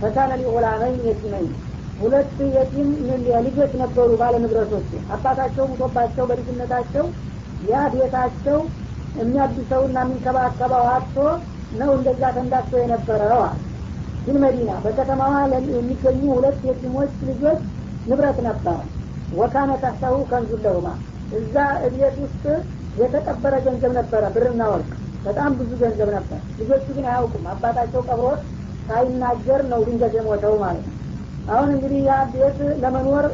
ፈካነ 0.00 0.32
ሊዑላመኝ 0.40 0.94
የቲመኝ 1.08 1.46
ሁለት 1.98 2.36
የቲም 2.56 2.88
ልጆች 3.46 3.72
ነበሩ 3.82 4.10
ባለ 4.20 4.34
ንብረቶች 4.42 4.90
አባታቸው 5.14 5.64
ሙቶባቸው 5.70 6.26
በልጅነታቸው 6.30 7.06
ያ 7.70 7.80
ቤታቸው 7.94 8.58
የሚያድሰውና 9.18 9.98
የሚንከባከበው 10.04 10.84
አጥቶ 10.92 11.16
ነው 11.78 11.90
እንደዛ 11.96 12.22
ተንዳስቶ 12.36 12.74
የነበረው 12.82 13.42
ግን 14.26 14.36
መዲና 14.44 14.70
በከተማዋ 14.84 15.34
የሚገኙ 15.72 16.22
ሁለት 16.32 16.58
የቲሞች 16.68 17.12
ልጆች 17.28 17.60
ንብረት 18.08 18.38
ነበረ 18.48 18.76
ወካነ 19.32 19.70
ታሳሁ 19.82 20.16
ከንዙለሁማ። 20.30 20.88
እዛ 21.38 21.54
እቤት 21.86 22.16
ውስጥ 22.22 22.44
የተቀበረ 23.00 23.54
ገንዘብ 23.64 23.92
ነበረ 23.98 24.24
ብርና 24.34 24.62
ወርቅ። 24.72 24.90
በጣም 25.24 25.50
ብዙ 25.58 25.70
ገንዘብ 25.82 26.08
ነበር። 26.16 26.40
ልጆቹ 26.60 26.86
ግን 26.96 27.06
አያውቁም። 27.10 27.44
አባታቸው 27.52 28.00
ቀብሮት 28.08 28.40
ሳይናገር 28.88 29.60
ነው 29.72 29.80
ድንገት 29.86 30.14
የሞተው 30.18 30.54
ማለት 30.62 30.84
ነው። 30.88 30.94
አሁን 31.48 31.68
እንግዲህ 31.74 32.00
ያ 32.06 32.14
ቤት 32.32 32.58
ለመኖር 32.82 33.26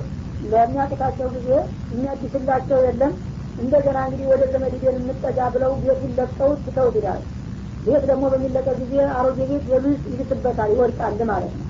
ለሚያቅታቸው 0.44 1.28
ጊዜ 1.34 1.48
የሚያድስላቸው 1.92 2.78
የለም። 2.86 3.12
እንደገና 3.58 3.98
እንግዲህ 4.06 4.26
ወደ 4.32 4.42
ዘመድ 4.52 4.74
ቤት 4.76 4.96
እንጠጋ 5.00 5.38
ብለው 5.54 5.72
ቤቱን 5.82 6.12
ለቀው 6.18 6.50
ትተው 6.64 6.88
ይላል 6.96 7.22
ቤት 7.86 8.02
ደግሞ 8.10 8.24
በሚለቀቅ 8.32 8.76
ጊዜ 8.82 8.94
አሮጌ 9.16 9.38
ቤት 9.50 9.64
የሉስ 9.72 10.02
ይልስበታል 10.10 10.70
ይወድቃል 10.74 11.22
ማለት 11.30 11.52
ነው 11.58 11.66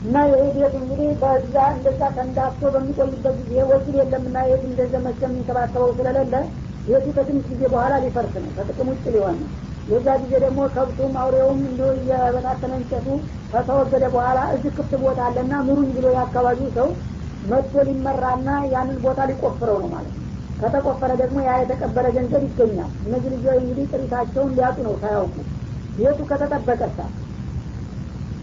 እና 0.00 0.16
ይሄ 0.28 0.42
ቤት 0.56 0.74
እንግዲህ 0.78 1.08
በዛ 1.22 1.54
እንደዛ 1.74 2.02
ተንዳፍቶ 2.16 2.70
በሚቆይበት 2.74 3.34
ጊዜ 3.40 3.64
ወኪል 3.70 3.96
የለምና 4.00 4.36
የት 4.50 4.62
እንደዘመቸ 4.68 5.20
የሚንከባከበው 5.24 5.90
ስለሌለ 5.98 6.34
ቤቱ 6.86 7.06
ከትንሽ 7.16 7.44
ጊዜ 7.50 7.62
በኋላ 7.72 7.94
ሊፈርስ 8.04 8.34
ነው። 8.44 8.52
ከጥቅም 8.56 8.88
ውጭ 8.92 9.04
ሊሆን 9.14 9.36
ነው። 9.40 9.50
የዛ 9.88 10.08
ጊዜ 10.22 10.32
ደግሞ 10.44 10.60
ከብቱም 10.74 11.14
አውሬውም 11.20 11.60
እንዲ 11.68 11.80
የበታተነ 12.10 12.72
እንጨቱ 12.80 13.06
ከተወገደ 13.52 14.04
በኋላ 14.14 14.40
እዚህ 14.54 14.72
ክፍት 14.76 14.92
ቦታ 15.02 15.20
አለና 15.28 15.52
ምሩኝ 15.68 15.88
ብሎ 15.96 16.06
የአካባቢው 16.14 16.70
ሰው 16.76 16.88
መጥቶ 17.44 17.82
ሊመራና 17.88 18.48
ያንን 18.72 18.98
ቦታ 19.04 19.20
ሊቆፍረው 19.30 19.78
ነው 19.82 19.88
ማለት 19.94 20.12
ነው። 20.14 20.26
ከተቆፈረ 20.60 21.10
ደግሞ 21.20 21.38
ያ 21.46 21.52
የተቀበረ 21.60 22.06
ገንዘብ 22.16 22.42
ይገኛል። 22.48 22.90
እነዚህ 23.04 23.30
ልጆች 23.34 23.58
እንግዲህ 23.62 23.86
ጥሪታቸውን 23.92 24.52
ሊያጡ 24.56 24.78
ነው 24.86 24.94
ሳያውቁ። 25.02 25.36
ቤቱ 25.96 26.18
ከተጠበቀሳ 26.30 26.98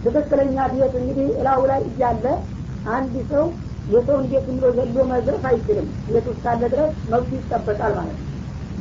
ትክክለኛ 0.07 0.57
ቤት 0.73 0.93
እንግዲህ 0.99 1.27
እላው 1.39 1.61
ላይ 1.69 1.81
እያለ 1.89 2.25
አንድ 2.91 3.15
ሰው 3.31 3.45
የሰውን 3.87 4.25
ቤት 4.31 4.45
ብሎ 4.49 4.65
ዘሎ 4.77 5.03
መዝረፍ 5.11 5.43
አይችልም። 5.49 5.87
ቤት 6.07 6.25
ውስጥ 6.31 6.41
ካለ 6.45 6.61
ድረስ 6.73 6.93
መብቱ 7.11 7.31
ይጠበቃል 7.39 7.93
ማለት 7.99 8.17
ነው። 8.17 8.25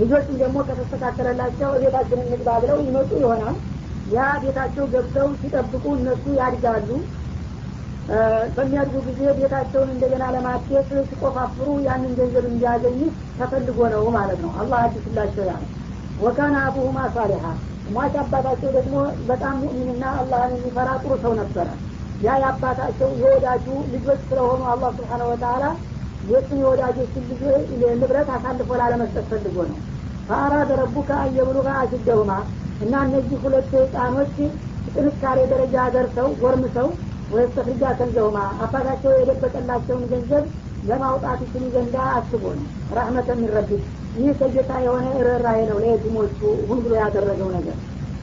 ልጆችም 0.00 0.36
ደግሞ 0.40 0.56
ከተስተካከለላቸው 0.68 1.70
ቤታችንን 1.82 2.26
ንግባ 2.32 2.48
ብለው 2.62 2.78
ይመጡ 2.86 3.10
ይሆናል። 3.20 3.56
ያ 4.12 4.26
ቤታቸው 4.42 4.84
ገብተው 4.92 5.28
ሲጠብቁ 5.40 5.84
እነሱ 5.98 6.24
ያድጋሉ። 6.40 6.88
በሚያድጉ 8.56 8.96
ጊዜ 9.06 9.20
ቤታቸውን 9.38 9.88
እንደገና 9.94 10.24
ለማኬት 10.34 10.90
ሲቆፋፍሩ 11.08 11.68
ያንን 11.86 12.12
ገንዘብ 12.18 12.44
እንዲያገኙ 12.50 12.98
ተፈልጎ 13.38 13.78
ነው 13.94 14.04
ማለት 14.16 14.38
ነው። 14.44 14.52
አላህ 14.60 14.78
አዲስላቸው 14.86 15.44
ያ 15.48 15.54
ወካነ 16.20 16.54
አቡሁማ 16.66 16.98
ሳሊሓ 17.16 17.44
ሟች 17.88 18.14
አባታቸው 18.22 18.70
ደግሞ 18.76 18.94
በጣም 19.28 19.54
ሙእሚንና 19.62 20.04
አላህን 20.20 20.54
የሚፈራ 20.56 20.88
ጥሩ 21.02 21.12
ሰው 21.24 21.32
ነበረ። 21.40 21.66
ያ 22.20 22.36
የአባታቸው 22.42 23.08
የወዳጁ 23.20 23.66
ልጆች 23.92 24.20
ስለሆኑ 24.28 24.62
አላህ 24.72 24.90
ስብሓነ 24.98 25.22
ወተላ 25.30 25.64
የእሱን 26.22 26.60
የወዳጆችን 26.62 27.24
ልጆች 27.32 27.66
ንብረት 28.00 28.28
አሳልፎ 28.36 28.70
ላለመስጠት 28.80 29.26
ፈልጎ 29.32 29.56
ነው። 29.70 29.78
ፈአራደ 30.28 30.70
ረቡከ 30.80 31.10
አየብሉጋ 31.24 31.68
አሽደሁማ 31.82 32.32
እና 32.80 32.94
እነዚህ 33.06 33.38
ሁለት 33.44 33.70
ህፃኖች 33.76 34.34
ጥንካሬ 34.94 35.38
ደረጃ 35.52 35.76
ደርሰው 35.94 36.28
ጎርምሰው 36.40 36.88
ወይስተፍርጃ 37.30 37.84
ከንዘውማ 37.98 38.38
አባታቸው 38.64 39.12
የደበቀላቸውን 39.16 40.04
ገንዘብ 40.12 40.44
ለማውጣት 40.86 41.38
ይችሉ 41.44 41.64
ዘንዳ 41.74 41.96
አስቦ 42.14 42.42
ነው። 42.58 42.66
ረህመተ 42.90 43.28
የሚረብት 43.34 43.82
ይህ 44.14 44.30
ከጌታ 44.40 44.72
የሆነ 44.84 45.06
ርኅራኄ 45.26 45.60
ነው 45.70 45.78
ለየቲሞቹ 45.82 46.38
ሁን 46.68 46.78
ብሎ 46.84 46.92
ያደረገው 47.00 47.48
ነገር። 47.56 47.76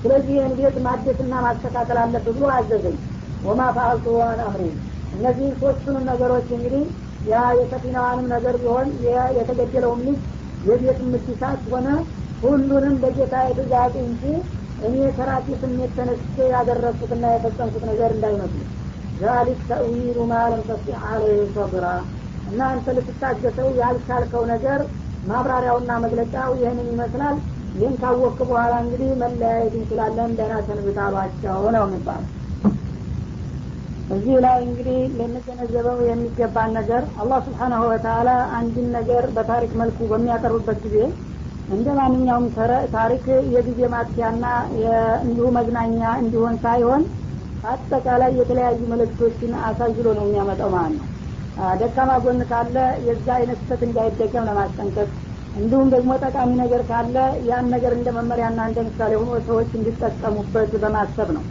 ስለዚህ 0.04 0.34
ይህን 0.38 0.54
ቤት 0.58 0.78
ማደስና 0.86 1.34
ማስተካከል 1.46 1.98
አለብህ 2.04 2.34
ብሎ 2.38 2.46
አዘዘኝ። 2.56 2.98
ወማ 3.44 3.62
ፈአልቱ 3.76 4.06
አምሪ 4.42 4.64
እነዚህን 5.14 5.54
ሶስቱንም 5.62 6.04
ነገሮች 6.12 6.48
እንግዲህ 6.58 6.84
ያ 7.26 7.42
የሰፊናዋንም 7.60 8.28
ነገር 8.34 8.56
ቢሆን 8.62 8.88
የተገደለውም 9.38 10.02
ልጅ 10.08 10.20
የቤት 10.64 11.00
ምትሳት 11.12 11.62
ሆነ 11.72 11.88
ሁሉንም 12.44 12.96
በጌታ 13.04 13.36
የትእዛዝ 13.44 13.94
እንጂ 14.04 14.24
እኔ 14.80 14.96
ከራሴ 15.18 15.48
ስሜት 15.62 15.92
ተነስቼ 15.98 16.36
ያደረግኩትና 16.54 17.26
የፈጸምኩት 17.34 17.84
ነገር 17.92 18.10
እንዳይመስሉ 18.16 18.62
ዛሊክ 19.16 19.60
ተእዊሉ 19.70 20.18
ማለም 20.32 20.62
ተስጢዕ 20.70 20.98
አለህ 21.10 21.42
ሰብራ 21.56 21.86
እና 22.46 22.62
አንተ 22.72 22.96
ልትታገሰው 22.98 23.68
ያልቻልከው 23.80 24.44
ነገር 24.54 24.80
ማብራሪያውና 25.24 25.92
መግለጫው 26.06 26.50
ይህንን 26.62 26.88
ይመስላል። 26.92 27.38
ይህን 27.74 27.96
ካወቅክ 28.02 28.40
በኋላ 28.50 28.74
እንግዲህ 28.84 29.12
መለያየት 29.22 29.76
እንችላለን። 29.78 30.32
ደህና 30.40 30.56
ሰንብታሏቸው 30.68 31.62
ነው 31.76 31.86
የሚባል 31.88 32.24
እዚህ 34.10 34.36
ላይ 34.46 34.58
እንግዲህ 34.66 34.98
ልንገነዘበው 35.18 36.00
የሚገባን 36.08 36.72
ነገር 36.78 37.04
አላህ 37.22 37.40
ስብሓናሁ 37.46 37.84
ወተላ 37.92 38.30
አንድን 38.58 38.88
ነገር 38.98 39.24
በታሪክ 39.36 39.72
መልኩ 39.82 40.08
በሚያቀርብበት 40.12 40.80
ጊዜ 40.86 40.98
እንደ 41.68 41.88
ማንኛውም 42.00 42.46
ታሪክ 42.96 43.26
የጊዜ 43.54 43.82
ማጥፊያና 43.94 44.46
እንዲሁ 45.26 45.46
መዝናኛ 45.58 46.02
እንዲሆን 46.22 46.56
ሳይሆን 46.64 47.04
አጠቃላይ 47.64 48.32
የተለያዩ 48.40 48.80
መልእክቶችን 48.92 49.52
አሳይሎ 49.68 50.08
ነው 50.18 50.26
የሚያመጣው 50.28 50.72
ማለት 50.76 50.96
ነው 51.00 51.08
ደካማ 51.80 52.12
ጎን 52.24 52.40
ካለ 52.50 52.76
የዛ 53.08 53.28
አይነት 53.36 53.60
ስህተት 53.62 53.82
እንዳይደገም 53.88 54.48
ለማስጠንቀቅ 54.50 55.10
እንዲሁም 55.54 55.88
ደግሞ 55.94 56.12
ጠቃሚ 56.24 56.52
ነገር 56.62 56.82
ካለ 56.90 57.16
ያን 57.50 57.66
ነገር 57.74 57.92
እንደ 57.98 58.10
መመሪያና 58.16 58.60
እንደ 58.70 58.80
ምሳሌ 58.88 59.12
ሆኖ 59.22 59.34
ሰዎች 59.48 59.72
እንዲጠቀሙበት 59.80 60.72
በማሰብ 60.84 61.30
ነው። 61.38 61.44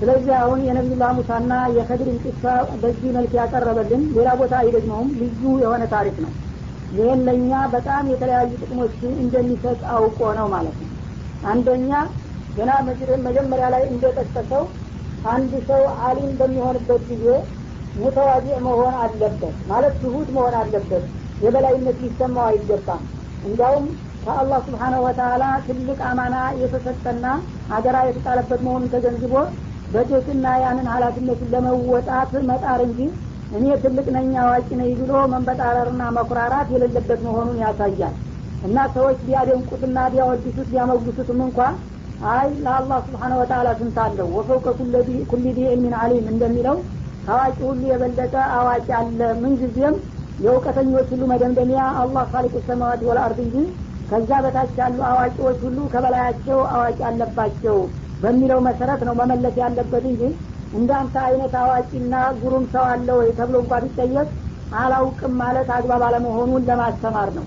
ስለዚህ 0.00 0.32
አሁን 0.40 0.60
የነቢዩላህ 0.66 1.10
ሙሳና 1.18 1.52
የከድርን 1.76 2.18
ቂሳ 2.24 2.44
በዚህ 2.80 3.10
መልክ 3.16 3.32
ያቀረበልን 3.40 4.02
ሌላ 4.16 4.30
ቦታ 4.40 4.54
አይደግመውም 4.62 5.10
ልዩ 5.20 5.52
የሆነ 5.62 5.82
ታሪክ 5.94 6.16
ነው። 6.24 6.32
ይህን 6.90 7.20
ለእኛ 7.26 7.52
በጣም 7.74 8.04
የተለያዩ 8.12 8.50
ጥቅሞች 8.62 8.94
እንደሚሰጥ 9.16 9.80
አውቆ 9.94 10.20
ነው 10.38 10.48
ማለት 10.54 10.76
ነው። 10.82 10.90
አንደኛ 11.44 11.92
ገና 12.54 12.70
መጀመሪያ 13.26 13.66
ላይ 13.74 13.82
እንደጠቀሰው 13.92 14.64
አንድ 15.28 15.52
ሰው 15.68 15.82
አሊም 16.06 16.32
በሚሆንበት 16.40 17.02
ጊዜ 17.10 17.26
ሙተዋዲዕ 17.94 18.56
መሆን 18.64 18.94
አለበት። 19.02 19.42
ማለት 19.70 19.94
ትሁት 20.02 20.28
መሆን 20.36 20.54
አለበት። 20.60 21.04
የበላይነት 21.40 21.98
ሊሰማው 22.04 22.46
አይገባም። 22.46 23.02
እንዲያውም 23.42 23.86
ከአላህ 24.24 24.58
ስብሓነሁ 24.66 25.00
ወተላ 25.06 25.44
ትልቅ 25.66 25.98
አማና 26.10 26.36
የተሰጠና 26.60 27.26
አደራ 27.70 27.96
የተጣለበት 28.06 28.60
መሆኑን 28.66 28.92
ተገንዝቦ 28.94 29.34
በትህትና 29.88 30.46
ያንን 30.62 30.86
ሀላፊነቱን 30.92 31.50
ለመወጣት 31.54 32.32
መጣር 32.50 32.80
እንጂ 32.86 33.00
እኔ 33.50 33.64
ትልቅ 33.82 34.06
ነኝ 34.16 34.30
አዋቂ 34.42 34.68
ነኝ 34.80 34.92
ብሎ 35.00 35.12
መንበጣረርና 35.32 36.02
መኩራራት 36.16 36.68
የሌለበት 36.74 37.20
መሆኑን 37.26 37.58
ያሳያል። 37.64 38.14
እና 38.62 38.86
ሰዎች 38.94 39.18
ቢያደንቁትና 39.26 39.98
ቢያወድሱት 40.12 40.68
ቢያመጉሱትም 40.70 41.40
እንኳ 41.46 41.58
አይ 42.32 42.48
ለአላህ 42.64 42.98
سبحانه 43.06 43.32
وتعالى 43.40 43.68
ስንት 43.78 43.96
አለው? 44.04 44.26
وفوق 44.36 44.66
كل 45.30 45.44
ذي 45.56 45.62
علم 45.72 45.94
عليم 46.02 46.26
እንደሚለው 46.32 46.76
አዋቂ 47.26 47.56
ሁሉ 47.68 47.82
የበለጠ 47.90 48.34
አዋቂ 48.56 48.88
አለ። 48.98 49.20
ምንጊዜም 49.42 49.96
የእውቀተኞች 50.38 51.08
ሁሉ 51.12 51.24
መደምደሚያ 51.32 51.82
አላህ 52.00 52.24
خالق 52.32 52.54
السماوات 52.66 53.02
والأرض 53.08 53.38
እንጂ 53.44 53.56
ከዛ 54.08 54.30
በታች 54.44 54.74
ያሉ 54.80 54.98
አዋቂዎች 55.10 55.58
ሁሉ 55.66 55.78
ከበላያቸው 55.92 56.58
አዋቂ 56.74 56.98
አለባቸው 57.10 57.76
በሚለው 58.20 58.58
መሰረት 58.66 59.00
ነው 59.08 59.14
መመለስ 59.20 59.54
ያለበት 59.62 60.04
እንጂ 60.10 60.22
እንዳንተ 60.72 61.14
አይነት 61.26 61.52
አዋቂና 61.60 62.12
ጉሩም 62.40 62.64
ሰው 62.72 62.84
አለ 62.92 63.08
ወይ 63.18 63.28
ተብሎ 63.38 63.56
እንኳ 63.62 63.74
ቢጠየቅ 63.84 64.28
አላውቅም 64.72 65.32
ማለት 65.42 65.68
አግባብ 65.74 66.02
አለመሆኑን 66.06 66.66
ለማስተማር 66.68 67.30
ነው። 67.38 67.46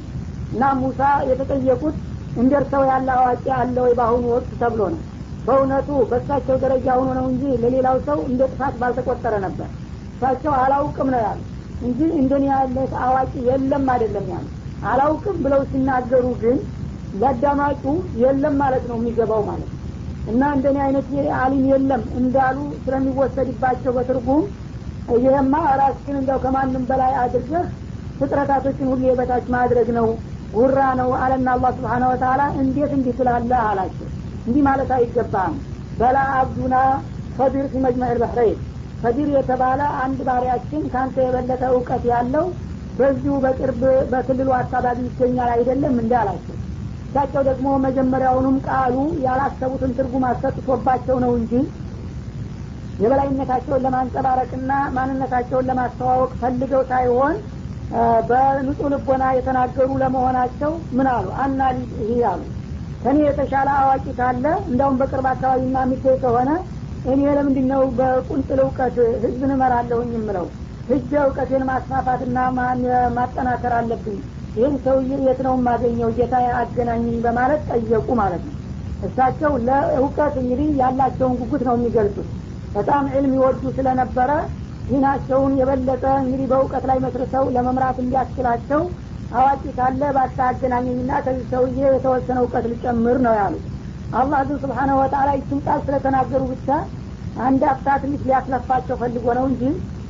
እና 0.52 0.64
ሙሳ 0.82 1.00
የተጠየቁት 1.30 1.96
እንደርሰው 2.36 2.84
ያለ 2.90 3.08
አዋቂ 3.18 3.46
አለ 3.60 3.76
ወይ 3.86 3.94
በአሁኑ 4.00 4.26
ወቅት 4.34 4.52
ተብሎ 4.62 4.82
ነው 4.94 5.02
በእውነቱ 5.48 5.90
በእሳቸው 6.10 6.56
ደረጃ 6.64 6.88
ሆኖ 7.00 7.10
ነው 7.20 7.26
እንጂ 7.32 7.44
ለሌላው 7.62 7.98
ሰው 8.08 8.18
እንደ 8.30 8.42
ጥፋት 8.52 8.76
ባልተቆጠረ 8.82 9.36
ነበር። 9.46 9.70
እሳቸው 10.14 10.54
አላውቅም 10.62 11.10
ነው 11.14 11.22
ያሉ 11.26 11.40
እንጂ 11.82 12.00
እንደኔ 12.22 12.46
ያለ 12.52 12.78
አዋቂ 13.06 13.34
የለም 13.50 13.86
አይደለም 13.94 14.28
ያሉ 14.34 14.46
አላውቅም 14.84 15.38
ብለው 15.44 15.62
ሲናገሩ 15.72 16.26
ግን 16.42 16.58
ለአዳማጩ 17.14 17.84
የለም 18.22 18.56
ማለት 18.62 18.84
ነው 18.90 18.98
የሚገባው 19.00 19.42
ማለት 19.50 19.70
ነው። 19.70 19.84
እና 20.28 20.44
እንደኔ 20.56 20.78
አይነት 20.86 21.10
አሊም 21.40 21.66
የለም 21.72 22.02
እንዳሉ 22.20 22.58
ስለሚወሰድባቸው 22.82 23.92
በትርጉም 23.98 24.44
ይህማ 25.18 25.54
ራስህን 25.82 26.18
እንደው 26.22 26.40
ከማንም 26.44 26.84
በላይ 26.90 27.14
አድርገህ 27.22 27.66
ፍጥረታቶችን 28.20 28.90
ሁሉ 28.92 29.02
የበታች 29.08 29.46
ማድረግ 29.56 29.90
ነው። 29.98 30.08
ውራ 30.54 30.80
ነው 31.00 31.10
አለና 31.22 31.48
አላህ 31.56 31.72
ስብሓን 31.78 32.04
ወተላ 32.12 32.42
እንዴት 32.62 32.92
እንዲህ 32.98 33.16
ትላለህ 33.20 33.62
አላቸው 33.70 34.08
እንዲህ 34.48 34.62
ማለት 34.68 34.92
አይገባም። 34.98 35.56
በላ 35.98 36.18
አብዱና 36.38 36.76
ከቢር 37.36 37.66
ፊ 37.72 37.82
መጅመዕ 37.86 38.12
ከቢር 39.04 39.30
የተባለ 39.34 39.82
አንድ 40.04 40.20
ባሪያችን 40.28 40.84
ከአንተ 40.92 41.18
የበለጠ 41.26 41.64
እውቀት 41.74 42.04
ያለው 42.12 42.46
በዚሁ 42.96 43.34
በቅርብ 43.44 43.82
በክልሉ 44.12 44.50
አካባቢ 44.60 45.00
ይገኛል 45.08 45.50
አይደለም 45.56 45.96
እንዲ 46.02 46.14
አላቸው። 46.22 46.56
እሳቸው 47.10 47.42
ደግሞ 47.50 47.68
መጀመሪያውንም 47.86 48.56
ቃሉ 48.68 48.96
ያላሰቡትን 49.26 49.92
ትርጉም 49.98 50.26
አሰጥቶባቸው 50.30 51.18
ነው 51.24 51.32
እንጂ 51.40 51.54
የበላይነታቸውን 53.00 53.84
ለማንጸባረቅና 53.86 54.72
ማንነታቸውን 54.96 55.68
ለማስተዋወቅ 55.70 56.32
ፈልገው 56.42 56.84
ሳይሆን 56.92 57.36
በንጹህ 58.30 58.88
ልቦና 58.94 59.26
የተናገሩ 59.36 59.90
ለመሆናቸው 60.02 60.72
ምን 60.92 61.08
አሉ? 61.14 61.28
አና 61.44 61.60
ይህ 62.04 62.22
አሉ 62.32 62.42
ከኔ 63.08 63.20
የተሻለ 63.24 63.68
አዋቂ 63.82 64.06
ካለ 64.16 64.46
እንዳውም 64.70 64.96
በቅርብ 65.00 65.26
አካባቢ 65.30 65.60
የሚገኝ 65.66 66.16
ከሆነ 66.24 66.50
እኔ 67.06 67.20
ለምንድ 67.38 67.58
ነው 67.70 67.82
በቁንጥል 68.00 68.60
እውቀት 68.64 68.96
ህዝብን 69.24 69.52
እመራለሁኝ 69.56 70.10
የምለው? 70.16 70.48
ህጀ 70.88 71.12
እውቀቴን 71.22 71.64
ማስፋፋትና 71.70 72.38
ማጠናከር 73.18 73.74
አለብኝ? 73.78 74.18
ይህን 74.56 74.76
ሰውዬ 74.86 75.12
የት 75.28 75.40
ነው 75.48 75.56
የማገኘው? 75.58 76.12
ጌታ 76.18 76.36
አገናኝኝ 76.62 77.18
በማለት 77.26 77.64
ጠየቁ 77.72 78.10
ማለት 78.22 78.44
ነው። 78.48 78.56
እሳቸው 79.02 79.56
ለእውቀት 79.68 80.36
እንግዲህ 80.44 80.70
ያላቸውን 80.82 81.38
ጉጉት 81.42 81.64
ነው 81.70 81.76
የሚገልጹት። 81.80 82.30
በጣም 82.76 83.06
ዕልም 83.16 83.36
ይወዱ 83.38 83.64
ስለነበረ 83.78 84.32
ዲናቸውን 84.88 85.54
የበለጠ 85.62 86.06
እንግዲህ 86.24 86.48
በእውቀት 86.52 86.86
ላይ 86.92 87.00
መስርተው 87.06 87.46
ለመምራት 87.56 87.98
እንዲያስችላቸው 88.04 88.82
አዋቂ 89.32 89.64
ካለ 89.78 90.02
ባታ 90.16 90.40
አገናኘኝና 90.50 91.12
ከዚህ 91.26 91.46
ሰውዬ 91.52 91.80
የተወሰነ 91.88 92.38
እውቀት 92.44 92.66
ልጨምር 92.72 93.18
ነው 93.26 93.34
ያሉት። 93.40 93.66
አላህ 94.12 94.40
ግን 94.48 94.58
ስብሓነ 94.64 94.92
ወተላ 95.00 95.30
ይችን 95.38 95.60
ቃል 95.66 95.80
ስለተናገሩ 95.86 96.42
ብቻ 96.52 96.68
አንድ 97.40 97.64
አፍታ 97.72 97.88
ትንሽ 98.04 98.22
ሊያስለፋቸው 98.28 98.96
ፈልጎ 99.02 99.26
ነው 99.40 99.46
እንጂ 99.50 99.64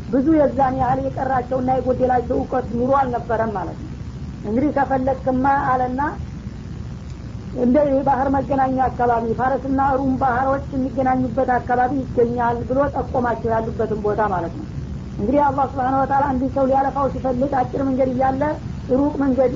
ብዙ 0.10 0.28
የዛን 0.38 0.76
ያህል 0.82 1.00
የቀራቸውና 1.06 1.70
የጎደላቸው 1.78 2.36
እውቀት 2.40 2.68
ኑሮ 2.76 2.92
አልነበረም 3.00 3.52
ማለት 3.58 3.78
ነው። 3.82 3.92
እንግዲህ 4.44 4.70
ከፈለግክማ 4.78 5.46
አለና 5.72 6.02
እንደ 7.58 7.76
ባህር 8.08 8.28
መገናኛ 8.36 8.78
አካባቢ 8.88 9.26
ፋረስና 9.38 9.82
ሩም 10.00 10.14
ባህሮች 10.22 10.66
የሚገናኙበት 10.74 11.50
አካባቢ 11.58 11.92
ይገኛል 12.02 12.58
ብሎ 12.70 12.80
ጠቆማቸው 12.96 13.50
ያሉበትን 13.54 14.00
ቦታ 14.06 14.22
ማለት 14.34 14.54
ነው። 14.60 14.66
እንግዲህ 15.18 15.42
አላህ 15.48 15.66
سبحانه 15.72 15.96
وتعالى 16.02 16.24
አንድን 16.32 16.50
ሰው 16.56 16.66
ሊያለፋው 16.70 17.06
ሲፈልግ 17.14 17.54
አጭር 17.62 17.82
መንገድ 17.88 18.10
እያለ 18.14 18.42
ሩቅ 18.96 19.14
መንገድ 19.22 19.54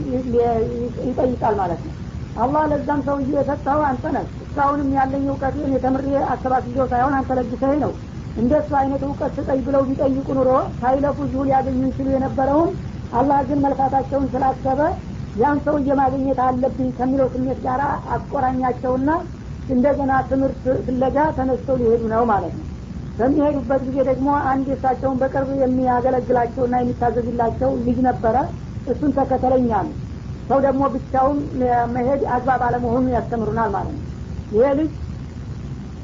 ይጠይቃል 1.08 1.56
ማለት 1.62 1.82
ነው። 1.86 1.94
አላህ 2.36 2.64
ለዛም 2.72 3.02
ሰውዬ 3.08 3.30
የሰጠው 3.36 3.80
አንተ 3.88 4.04
ነህ። 4.16 4.26
እስካሁንም 4.44 4.90
ያለኝ 4.98 5.26
እውቀቴን 5.32 5.74
የተምሬ 5.76 6.06
አሰባስየው 6.34 6.88
ሳይሆን 6.92 7.16
አንተ 7.18 7.32
ለግሰኝ 7.40 7.78
ነው። 7.84 7.92
እንደሱ 8.36 8.70
አይነት 8.82 9.02
እውቀት 9.08 9.32
ስጠኝ 9.38 9.60
ብለው 9.66 9.82
ቢጠይቁ 9.88 10.28
ኑሮ 10.38 10.50
ሳይለፉ 10.78 11.18
እዚሁ 11.26 11.42
ሊያገኙ 11.48 11.80
ይችሉ 11.90 12.08
የነበረውን 12.14 12.70
አላህ 13.12 13.40
ግን 13.48 13.60
መልፋታቸውን 13.66 14.28
ስላሰበ 14.34 14.82
ያን 15.36 15.58
ሰውዬ 15.66 15.90
ማግኘት 16.00 16.40
አለብኝ 16.46 16.90
ከሚለው 16.98 17.28
ስሜት 17.34 17.60
ጋር 17.66 17.82
አቆራኛቸውና 18.16 19.10
እንደገና 19.70 20.14
ትምህርት 20.30 20.64
ፍለጋ 20.88 21.18
ተነስተው 21.38 21.76
ሊሄዱ 21.82 22.04
ነው 22.14 22.24
ማለት 22.32 22.54
ነው። 22.60 22.66
በሚሄዱበት 23.18 23.82
ጊዜ 23.88 23.98
ደግሞ 24.10 24.30
አንድ 24.52 24.66
የሳቸውን 24.72 25.20
በቅርብ 25.22 25.50
የሚያገለግላቸውና 25.62 26.76
የሚታዘዝላቸው 26.82 27.72
ልጅ 27.86 27.98
ነበረ 28.08 28.36
እሱን 28.88 29.12
ተከተለኛል 29.18 29.88
ሰው 30.50 30.60
ደግሞ 30.66 30.84
ብቻውን 30.94 31.38
መሄድ 31.96 32.22
አግባብ 32.36 32.62
አለመሆኑን 32.68 33.12
ያስተምሩናል 33.16 33.70
ማለት 33.76 33.94
ነው። 33.96 34.06
ይሄ 34.52 34.70
ልጅ 34.80 34.92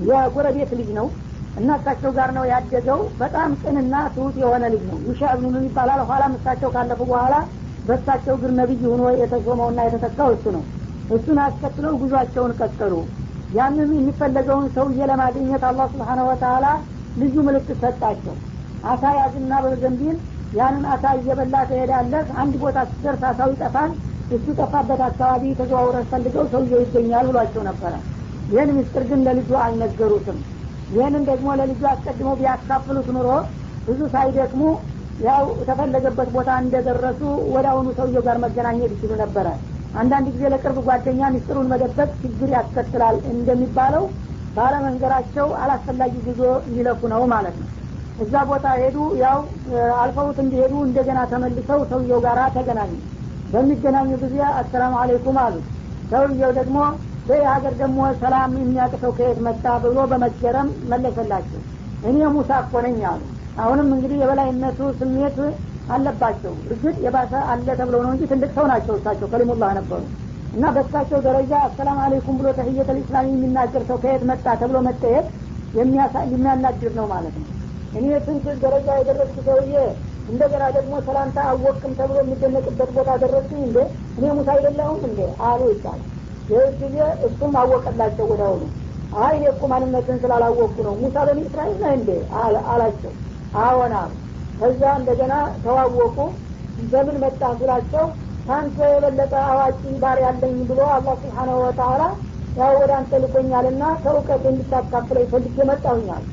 የጎረቤት 0.08 0.72
ልጅ 0.80 0.90
ነው 0.98 1.08
እና 1.56 1.70
እሳቸው 1.80 2.12
ጋር 2.18 2.30
ነው 2.38 2.44
ያደገው። 2.52 3.00
በጣም 3.22 3.52
ቅንና 3.62 3.96
ትሁት 4.16 4.36
የሆነ 4.42 4.64
ልጅ 4.74 4.84
ነው። 4.90 4.98
ዩሻ 5.08 5.32
ብኑን 5.40 5.66
ይባላል። 5.68 6.02
ኋላም 6.10 6.34
እሳቸው 6.38 6.70
ካለፉ 6.76 7.00
በኋላ 7.12 7.36
በእሳቸው 7.84 8.36
እግር 8.38 8.52
ነቢይ 8.60 8.84
ሆኖ 8.92 9.04
የተሾመውና 9.22 9.80
የተተካው 9.88 10.30
እሱ 10.36 10.46
ነው። 10.56 10.64
እሱን 11.10 11.38
አስከትለው 11.44 11.94
ጉዟቸውን 12.02 12.54
ቀጠሉ። 12.60 12.94
ያንን 13.52 13.92
የሚፈለገውን 13.98 14.66
ሰውዬ 14.76 15.02
ለማግኘት 15.12 15.64
አላህ 15.70 15.86
ስብሓነ 15.94 16.22
ወተላ 16.30 16.66
ልዩ 17.18 17.36
ምልክት 17.48 17.78
ሰጣቸው። 17.84 18.36
አሳ 18.84 19.04
ያዝና 19.20 19.54
በዘንቢል 19.66 20.18
ያንን 20.54 20.86
አሳ 20.94 21.06
እየበላ 21.18 21.56
ትሄዳለህ። 21.70 22.28
አንድ 22.42 22.54
ቦታ 22.62 22.78
ስትደርስ 22.90 23.24
አሳው 23.30 23.50
ይጠፋል። 23.54 23.92
እሱ 24.32 24.46
ጠፋበት 24.60 25.02
አካባቢ 25.08 25.44
ተዘዋውረ 25.60 25.98
ፈልገው 26.12 26.46
ሰውየው 26.54 26.82
ይገኛል 26.84 27.28
ብሏቸው 27.30 27.64
ነበረ። 27.70 27.94
ይህን 28.52 28.70
ምስጢር 28.78 29.04
ግን 29.10 29.22
ለልጁ 29.28 29.50
አልነገሩትም። 29.64 30.38
ይህንን 30.92 31.24
ደግሞ 31.30 31.48
ለልጁ 31.60 31.82
አስቀድሞ 31.92 32.30
ቢያካፍሉት 32.40 33.08
ኑሮ 33.16 33.30
ብዙ 33.88 34.00
ሳይደክሙ 34.14 34.62
ያው 35.22 35.46
የተፈለገበት 35.60 36.30
ቦታ 36.36 36.50
እንደደረሱ 36.64 37.22
ወደ 37.56 37.66
አሁኑ 37.72 37.88
ሰውየው 38.00 38.24
ጋር 38.28 38.38
መገናኘት 38.44 38.92
ይችሉ 38.96 39.12
ነበረ። 39.24 39.48
አንዳንድ 40.00 40.28
ጊዜ 40.34 40.44
ለቅርብ 40.54 40.78
ጓደኛ 40.88 41.30
ሚስጥሩን 41.36 41.70
መደበቅ 41.72 42.10
ችግር 42.24 42.50
ያስከትላል 42.56 43.16
እንደሚባለው 43.32 44.04
ባለመንገራቸው 44.58 45.48
አላስፈላጊ 45.62 46.14
ጉዞ 46.28 46.42
ሊለፉ 46.70 47.02
ነው 47.14 47.24
ማለት 47.34 47.56
ነው 47.62 47.68
እዛ 48.18 48.34
ቦታ 48.50 48.68
ሄዱ 48.80 48.96
ያው 49.22 49.40
አልፈውት 50.02 50.38
እንዲሄዱ 50.44 50.74
እንደገና 50.86 51.20
ተመልሰው 51.32 51.80
ሰውየው 51.92 52.20
ጋር 52.26 52.40
ተገናኙ። 52.56 52.94
በሚገናኙ 53.50 54.10
ጊዜ 54.24 54.38
አሰላሙ 54.60 54.94
አለይኩም 55.02 55.38
አሉ። 55.44 55.56
ሰውየው 56.12 56.52
ደግሞ 56.60 56.78
በይህ 57.28 57.46
ሀገር 57.54 57.74
ደግሞ 57.82 58.00
ሰላም 58.22 58.52
የሚያቅተው 58.60 59.12
ከየት 59.18 59.40
መጣ 59.48 59.66
ብሎ 59.84 59.98
በመገረም 60.12 60.70
መለሰላቸው። 60.92 61.62
እኔ 62.04 62.18
ሙሳ 62.36 62.60
እኮ 62.64 62.82
ነኝ 62.86 63.00
አሉ። 63.12 63.22
አሁንም 63.58 63.90
እንግዲህ 63.96 64.18
የበላይነቱ 64.22 64.80
ስሜት 65.00 65.38
አለባቸው። 65.90 66.54
እርግጥ 66.68 66.96
የባሰ 67.06 67.34
አለ 67.52 67.68
ተብለው 67.80 68.02
ነው 68.06 68.12
እንጂ 68.14 68.24
ትልቅ 68.32 68.50
ሰው 68.58 68.66
ናቸው 68.72 68.96
እሳቸው 69.00 69.30
ከሊሙላህ 69.34 69.72
ነበሩ። 69.80 70.02
እና 70.54 70.66
በእሳቸው 70.76 71.20
ደረጃ 71.28 71.54
አሰላም 71.68 72.00
አለይኩም 72.04 72.38
ብሎ 72.40 72.48
ተህየተ 72.60 72.90
ልእስላም 72.98 73.30
የሚናገር 73.32 73.84
ሰው 73.90 74.00
ከየት 74.04 74.24
መጣ 74.30 74.46
ተብሎ 74.62 74.78
መጠየቅ 74.88 75.26
የሚያናድር 76.32 76.92
ነው 77.00 77.08
ማለት 77.14 77.36
ነው 77.42 77.48
እኔ 77.98 78.08
ስንት 78.26 78.46
ደረጃ 78.64 78.88
የደረስኩ 79.00 79.38
ሰውዬ? 79.48 79.76
እንደገና 80.30 80.64
ደግሞ 80.78 80.94
ሰላምታ 81.06 81.38
አወቅም 81.50 81.92
ተብሎ 82.00 82.18
የሚደነቅበት 82.22 82.90
ቦታ 82.98 83.10
ደረስኩኝ 83.24 83.62
እንዴ? 83.68 83.78
እኔ 84.18 84.26
ሙሳ 84.38 84.50
አይደለሁም 84.56 85.02
እንዴ? 85.10 85.20
አሉ 85.48 85.62
ይባላል። 85.74 86.04
ይህ 86.50 86.68
ጊዜ 86.82 86.98
እሱም 87.28 87.54
አወቀላቸው 87.62 88.26
ወደ 88.32 88.42
አሁኑ 88.50 88.64
አይ 89.18 89.34
እኔ 89.38 89.44
እኮ 89.52 89.62
ማንነትን 89.72 90.18
ስላላወቅኩ 90.24 90.78
ነው። 90.88 90.96
ሙሳ 91.02 91.18
በኒ 91.28 91.40
እስራኤል 91.48 91.76
ነህ 91.84 91.92
እንዴ? 92.00 92.10
አላቸው። 92.72 93.14
አዎን 93.62 93.94
ከዛ 94.60 94.82
እንደገና 95.00 95.34
ተዋወቁ። 95.64 96.18
በምን 96.92 97.18
መጣ 97.24 97.42
ስላቸው 97.60 98.06
ከአንተ 98.48 98.78
የበለጠ 98.92 99.34
አዋቂ 99.52 99.82
ባር 100.02 100.18
ያለኝ 100.26 100.58
ብሎ 100.70 100.80
አላህ 100.96 101.16
ስብሓናሁ 101.24 101.58
ወተላ 101.64 102.02
ያው 102.58 102.74
ወደ 102.82 102.92
አንተ 102.98 103.20
ልኮኛልና 103.24 103.84
ከእውቀት 104.04 104.44
እንድታካፍለ 104.52 105.18
ፈልጌ 105.32 105.58
መጣሁኛል 105.70 106.24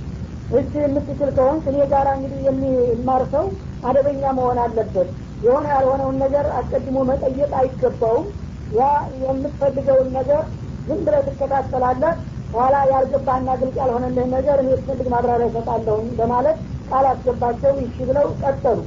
እስ 0.50 0.72
የምትችል 0.78 1.30
ከሆን 1.36 1.58
እኔ 1.70 1.76
ጋር 1.92 2.06
እንግዲህ 2.14 2.40
የሚማር 2.46 3.22
ሰው 3.32 3.44
አደበኛ 3.82 4.24
መሆን 4.38 4.58
አለበት። 4.64 5.08
የሆነ 5.42 5.66
ያልሆነውን 5.74 6.16
ነገር 6.24 6.46
አስቀድሞ 6.58 6.98
መጠየቅ 7.10 7.50
አይገባውም። 7.60 8.26
ያ 8.70 8.82
የምትፈልገውን 9.22 10.08
ነገር 10.18 10.42
ዝም 10.86 11.00
ብለ 11.06 11.16
ትከታተላለህ። 11.26 12.14
ኋላ 12.52 12.74
ያልገባህና 12.90 13.50
ግልጽ 13.60 13.76
ያልሆነልህ 13.82 14.26
ነገር 14.34 14.56
እኔ 14.62 14.70
ትፈልግ 14.80 15.08
ማብራሪያ 15.14 15.48
ይሰጣለሁኝ 15.50 16.08
በማለት 16.18 16.58
ቃል 16.88 17.06
አስገባቸው 17.12 17.72
ይሺ 17.82 17.96
ብለው 18.10 18.26
ቀጠሉ። 18.42 18.78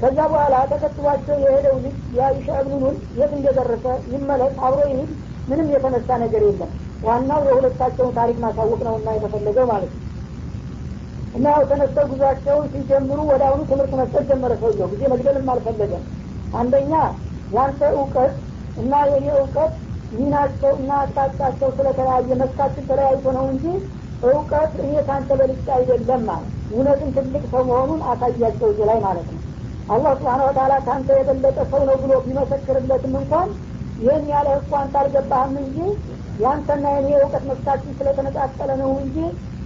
ከዛ 0.00 0.18
በኋላ 0.30 0.54
ተከትሏቸው 0.70 1.36
የሄደው 1.42 1.76
ልጅ 1.84 1.98
የአይሻ 2.16 2.48
እብኑን 2.62 2.96
የት 3.18 3.32
እንደደረሰ 3.38 3.84
ይመለስ 4.12 4.54
አብሮ 4.66 4.80
ይሂድ 4.90 5.10
ምንም 5.48 5.68
የተነሳ 5.74 6.18
ነገር 6.24 6.42
የለም። 6.48 6.72
ዋናው 7.02 7.40
የሁለታቸውን 7.48 8.16
ታሪክ 8.18 8.36
ማሳወቅ 8.44 8.80
ነው 8.88 8.96
እና 8.98 9.14
የተፈለገው 9.16 9.66
ማለት 9.72 9.92
ነው 9.94 10.02
እና 11.34 11.44
ያው 11.54 11.62
ተነስተው 11.70 12.06
ጉዟቸውን 12.10 12.66
ሲጀምሩ 12.72 13.18
ወደ 13.30 13.42
አሁኑ 13.48 13.60
ትምህርት 13.70 13.92
መስጠት 14.00 14.24
ጀመረ 14.30 14.52
ሰውየው። 14.62 14.88
ጊዜ 14.92 15.02
መግደልም 15.12 15.48
አልፈለገም። 15.52 16.02
አንደኛ 16.52 16.92
ያንተ 17.50 17.82
እውቀት 17.96 18.34
እና 18.76 18.92
የኔ 19.10 19.26
እውቀት 19.36 19.72
ሚናቸው 20.12 20.72
እና 20.80 20.90
አቅጣጫቸው 21.02 21.68
ስለተለያየ 21.76 22.36
መስካችን 22.42 22.86
ተለያይቶ 22.90 23.24
ነው 23.36 23.44
እንጂ 23.52 23.64
እውቀት 24.22 24.72
እኔ 24.82 24.92
ካንተ 25.06 25.30
በልጫ 25.40 25.66
አይደለም 25.76 26.26
እውነትን 26.70 27.10
ትልቅ 27.16 27.42
ሰው 27.52 27.62
መሆኑን 27.70 28.00
አሳያቸው 28.10 28.68
እዚህ 28.72 28.84
ላይ 28.90 28.98
ማለት 29.06 29.28
ነው። 29.34 29.40
አላህ 29.88 30.12
ስብሓን 30.18 30.42
ወተላ 30.46 30.72
ከአንተ 30.84 31.10
የበለጠ 31.18 31.58
ሰው 31.72 31.80
ነው 31.88 31.96
ብሎ 32.02 32.12
ቢመሰክርለትም 32.26 33.14
እንኳን 33.20 33.48
ይህን 33.98 34.26
ያለ 34.30 34.48
እኮ 34.60 34.72
አንተ 34.80 34.94
አልገባህም 35.00 35.56
እንጂ 35.62 35.78
ያንተና 36.38 36.84
የኔ 36.96 37.08
እውቀት 37.18 37.44
መስካችን 37.50 37.96
ስለተነጣጠለ 37.98 38.70
ነው 38.82 38.92
እንጂ 39.02 39.16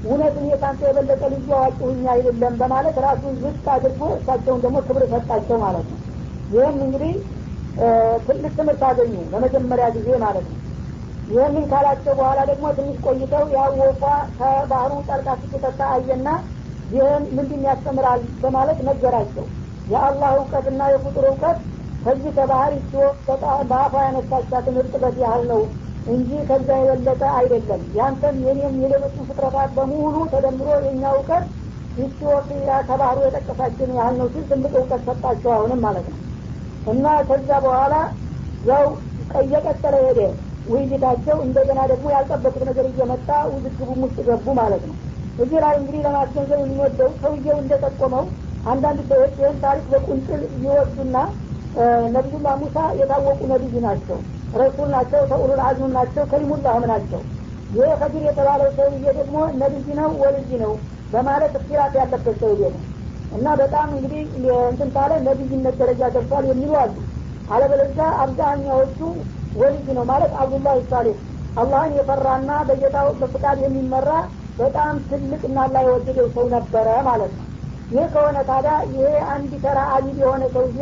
እውነት 0.05 0.35
እኔ 0.41 0.49
ከአንተ 0.61 0.81
የበለጠ 0.89 1.23
ልዩ 1.33 1.49
አዋቂ 1.59 1.79
ሁኛ 1.89 2.05
አይደለም 2.15 2.55
በማለት 2.61 2.97
ራሱን 3.07 3.35
ዝቅ 3.43 3.65
አድርጎ 3.75 4.03
እሳቸውን 4.17 4.61
ደግሞ 4.65 4.79
ክብር 4.89 5.05
ሰጣቸው 5.13 5.57
ማለት 5.65 5.87
ነው። 5.93 6.01
ይህም 6.51 6.79
እንግዲህ 6.87 7.15
ትልቅ 8.27 8.53
ትምህርት 8.59 8.83
አገኙ 8.89 9.15
ለመጀመሪያ 9.33 9.87
ጊዜ 9.97 10.09
ማለት 10.25 10.47
ነው። 10.51 10.59
ይህንን 11.29 11.65
ካላቸው 11.71 12.13
በኋላ 12.19 12.41
ደግሞ 12.51 12.67
ትንሽ 12.77 12.99
ቆይተው 13.07 13.45
ያወቋ 13.57 14.03
ከባህሩ 14.39 14.93
ጠልቃ 15.09 15.29
ስትጠጣ 15.41 15.81
አየና 15.95 16.29
ይህን 16.91 17.25
ምንድን 17.37 17.63
ያስተምራል 17.69 18.21
በማለት 18.43 18.79
ነገራቸው። 18.89 19.47
የአላህ 19.87 20.31
እውቀትና 20.39 20.83
የፍጡር 20.93 21.25
እውቀት 21.31 21.59
ከዚህ 22.05 22.31
ከባህር 22.37 22.73
ሲወቅ 22.87 23.17
በአፏ 23.71 23.95
ያነሳቻትን 24.07 24.79
እርጥበት 24.83 25.17
ያህል 25.23 25.45
ነው 25.53 25.61
እንጂ 26.07 26.31
ከዛ 26.49 26.69
የበለጠ 26.81 27.23
አይደለም። 27.39 27.83
ያንተም 27.97 28.37
የኔም 28.47 28.75
የሌሎችን 28.83 29.27
ፍጥረታት 29.29 29.71
በሙሉ 29.77 30.17
ተደምሮ 30.33 30.69
የእኛ 30.79 31.05
እውቀት 31.17 31.47
ይችወቅ 31.97 32.47
ከባህሩ 32.89 33.19
የጠቀሳችን 33.25 33.91
ያህል 33.99 34.15
ነው 34.21 34.27
ሲል 34.33 34.45
ትልቅ 34.51 34.73
እውቀት 34.81 35.03
ሰጣቸው 35.09 35.51
አሁንም 35.57 35.81
ማለት 35.87 36.07
ነው። 36.13 36.21
እና 36.87 37.07
ከዛ 37.29 37.51
በኋላ 37.65 37.95
ያው 38.63 38.85
እየቀጠለ 39.41 39.95
ሄደ። 40.05 40.21
ውይይታቸው 40.67 41.37
እንደገና 41.45 41.81
ደግሞ 41.91 42.07
ያልጠበቁት 42.15 42.63
ነገር 42.69 42.87
እየመጣ 42.91 43.29
ውዝግቡም 43.53 44.01
ውስጥ 44.07 44.19
ገቡ 44.29 44.47
ማለት 44.61 44.83
ነው። 44.89 44.97
እዚህ 45.39 45.59
ላይ 45.65 45.75
እንግዲህ 45.81 46.01
ለማስገንዘብ 46.07 46.61
የሚወደው 46.63 47.11
ሰውየው 47.21 47.59
እንደጠቆመው 47.63 48.25
አንዳንድ 48.65 49.01
ሰዎች 49.11 49.35
ይህን 49.41 49.59
ታሪክ 49.65 49.85
በቁንጥል 49.93 50.43
ይወዱና 50.63 51.17
ነቢዩላህ 52.15 52.55
ሙሳ 52.63 52.77
የታወቁ 53.01 53.41
ነቢይ 53.53 53.81
ናቸው 53.87 54.19
ረሱል 54.53 54.89
ናቸው 54.95 55.23
ተኡሉል 55.31 55.61
አዝም 55.67 55.91
ናቸው 55.97 56.25
ከሊሙላህም 56.31 56.85
ናቸው? 56.91 57.21
ይህ 57.71 57.91
ከዲር 58.01 58.25
የተባለው 58.27 58.69
ሰውዬ 58.77 59.05
ደግሞ 59.19 59.37
ነቢይ 59.61 59.89
ነው 60.01 60.11
ወልይ 60.23 60.51
ነው 60.63 60.73
በማለት 61.13 61.53
እክትራፍ 61.59 61.95
ያለበት 62.01 62.37
ሰውዬ 62.43 62.63
ነው። 62.75 62.83
እና 63.31 63.47
በጣም 63.61 63.89
እንግዲህ 63.95 64.23
እንትን 64.67 64.91
ካለ 64.95 65.13
ነቢይነት 65.27 65.75
ደረጃ 65.81 66.03
ደርሷል 66.17 66.45
የሚሉ 66.51 66.73
አሉ። 66.83 66.97
አለበለዚያ 67.49 68.07
አብዛኛዎቹ 68.23 68.99
ወልይ 69.55 69.89
ነው 69.97 70.05
ማለት 70.11 70.33
አብዱላህ 70.41 70.79
ሳሌህ 70.91 71.17
አላህን 71.57 71.93
የፈራና 71.99 72.51
በጌታው 72.69 73.09
በፍቃድ 73.21 73.59
የሚመራ 73.65 74.09
በጣም 74.59 74.95
ትልቅ 75.09 75.43
እና 75.49 75.67
ላ 75.69 75.83
የወደደው 75.87 76.29
ሰው 76.35 76.47
ነበረ 76.55 76.89
ማለት 77.09 77.33
ነው። 77.37 77.45
ይህ 77.91 78.07
ከሆነ 78.15 78.39
ታዲያ 78.49 78.75
ይሄ 78.93 79.05
አንድ 79.33 79.53
ተራ 79.65 79.79
አቢድ 79.97 80.17
የሆነ 80.23 80.45
ሰውዬ 80.55 80.81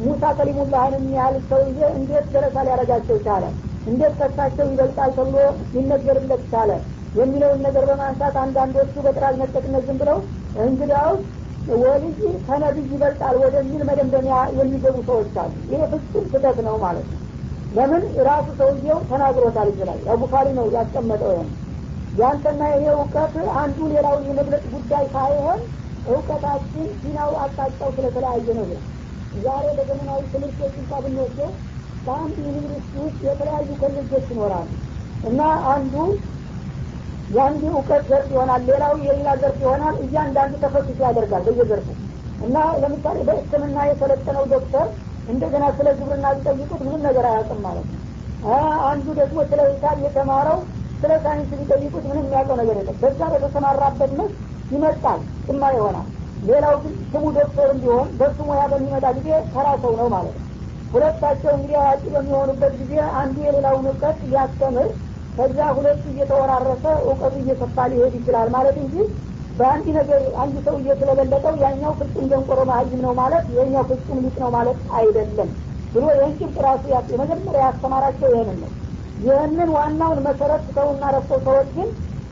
ሙሳ 0.00 0.22
ከሊሙላህን 0.36 0.94
የሚያህል 0.96 1.36
ሰውዬ 1.48 1.80
እንዴት 1.96 2.26
ደረሳ 2.34 2.56
ሊያረጋቸው 2.66 3.16
ቻለ? 3.26 3.44
እንዴት 3.86 4.14
ከሳቸው 4.20 4.66
ይበልጣል 4.70 5.10
ተብሎ 5.16 5.36
ሊነገርለት 5.74 6.42
ቻለ? 6.52 6.70
የሚለውን 7.14 7.60
ነገር 7.66 7.84
በማንሳት 7.90 8.34
አንዳንዶቹ 8.42 8.94
በጥራዝ 9.06 9.34
ነጠቅነት 9.40 9.84
ዝም 9.88 9.98
ብለው 10.02 10.18
እንግዲያውስ 10.64 11.22
ወልይ 11.76 12.12
ከነቢይ 12.46 12.86
ይበልጣል 12.92 13.36
ወደሚል 13.42 13.82
መደምደሚያ 13.88 14.36
የሚገቡ 14.58 14.96
ሰዎች 15.08 15.34
አሉ። 15.42 15.52
ይሄ 15.68 15.80
ፍጹም 15.92 16.24
ስህተት 16.30 16.58
ነው 16.68 16.76
ማለት 16.84 17.08
ነው። 17.12 17.20
ለምን? 17.72 18.04
ራሱ 18.28 18.46
ሰውየው 18.60 19.00
ተናግሮታል 19.10 19.68
ይችላል 19.72 19.98
ያው 20.06 20.16
ቡኻሪ 20.22 20.48
ነው 20.58 20.66
ያስቀመጠው 20.76 21.32
ይሆን 21.34 21.50
ያንተና 22.14 22.62
ይሄ 22.72 22.84
እውቀት 22.94 23.34
አንዱ 23.60 23.78
ሌላውን 23.92 24.24
የመግለጽ 24.28 24.64
ጉዳይ 24.72 25.04
ሳይሆን 25.12 25.60
እውቀታችን 26.04 26.86
ዲናው 27.02 27.30
አቅጣጫው 27.42 27.90
ስለተለያየ 27.96 28.46
ነው 28.58 28.64
ይላል 28.66 28.86
ዛሬ 29.38 29.66
በዘመናዊ 29.78 30.20
ትምህርቶች 30.32 30.74
እንኳ 30.80 30.92
ብንወስደው 31.04 31.50
በአንድ 32.06 32.36
ዩኒቨርሲቲ 32.48 32.94
ውስጥ 33.02 33.18
የተለያዩ 33.26 33.68
ኮሌጆች 33.82 34.26
ይኖራሉ 34.32 34.68
እና 35.22 35.40
አንዱ 35.72 35.94
የአንዱ 37.28 37.62
እውቀት 37.72 38.04
ዘርፍ 38.10 38.28
ይሆናል 38.34 38.62
ሌላው 38.68 38.94
የሌላ 39.06 39.28
ዘርፍ 39.42 39.58
ይሆናል 39.64 39.96
እያንዳንዱ 40.04 40.54
ተፈትሾ 40.64 40.98
ያደርጋል 41.06 41.42
በየዘርፉ 41.48 41.88
እና 42.40 42.56
ለምሳሌ 42.82 43.18
በህክምና 43.28 43.78
የሰለጠነው 43.88 44.44
ዶክተር 44.54 44.86
እንደገና 45.26 45.64
ስለ 45.78 45.88
ግብርና 45.98 46.26
ቢጠይቁት 46.36 46.80
ምንም 46.80 47.02
ነገር 47.08 47.24
አያውቅም 47.30 47.60
ማለት 47.66 47.88
ነው። 47.90 48.00
አንዱ 48.90 49.06
ደግሞ 49.20 49.38
ስለ 49.50 49.60
ሂሳብ 49.70 49.98
የተማረው 50.04 50.58
ስለ 51.02 51.12
ሳይንስ 51.24 51.50
ቢጠይቁት 51.60 52.04
ምንም 52.10 52.24
የሚያውቀው 52.24 52.56
ነገር 52.62 52.76
የለም። 52.80 52.96
በዛ 53.02 53.20
በተሰማራበት 53.34 54.12
መስ 54.20 54.32
ይመጣል 54.70 55.20
ጭማ 55.46 55.62
ይሆናል 55.76 56.08
ሌላው 56.42 56.74
ግን 56.82 56.94
ስሙ 57.10 57.24
ዶክተር 57.36 57.68
እንዲሆን 57.74 58.08
በሱ 58.20 58.38
ሙያ 58.48 58.62
በሚመጣ 58.72 59.06
ጊዜ 59.18 59.30
ተራ 59.52 59.66
ሰው 59.82 59.92
ነው 60.00 60.08
ማለት 60.14 60.36
ነው። 60.36 60.46
ሁለታቸው 60.92 61.50
እንግዲህ 61.56 61.76
አዋቂ 61.80 62.04
በሚሆኑበት 62.14 62.72
ጊዜ 62.80 62.92
አንዱ 63.20 63.36
የሌላውን 63.46 63.86
እውቀት 63.90 64.18
ሊያስተምር 64.26 64.88
ከዚያ 65.36 65.66
ሁለቱ 65.76 66.02
እየተወራረሰ 66.12 66.84
እውቀቱ 67.04 67.34
እየሰፋ 67.42 67.86
ሊሄድ 67.92 68.14
ይችላል 68.18 68.48
ማለት 68.56 68.76
እንጂ 68.82 68.94
በአንድ 69.56 69.86
ነገር 69.98 70.22
አንድ 70.42 70.56
ሰው 70.66 70.74
እየተለበለጠው 70.80 71.54
ያኛው 71.62 71.92
ፍጹም 72.00 72.26
ደንቆሮ 72.32 72.60
መሀይም 72.70 73.00
ነው 73.06 73.12
ማለት 73.20 73.44
የኛው 73.56 73.84
ፍጹም 73.90 74.18
ሊቅ 74.24 74.36
ነው 74.44 74.50
ማለት 74.56 74.78
አይደለም 74.98 75.50
ብሎ 75.92 76.04
ይህን 76.14 76.34
ጭብጥ 76.40 76.56
ራሱ 76.66 76.82
የመጀመሪያ 77.12 77.62
ያስተማራቸው 77.66 78.28
ይህንን 78.32 78.58
ነው። 78.64 78.70
ይህንን 79.18 79.70
ዋናውን 79.76 80.20
መሰረት 80.26 80.62
ሰውና 80.76 81.04
ረስተው 81.14 81.40
ሰዎች 81.46 81.68
ግን 81.76 81.88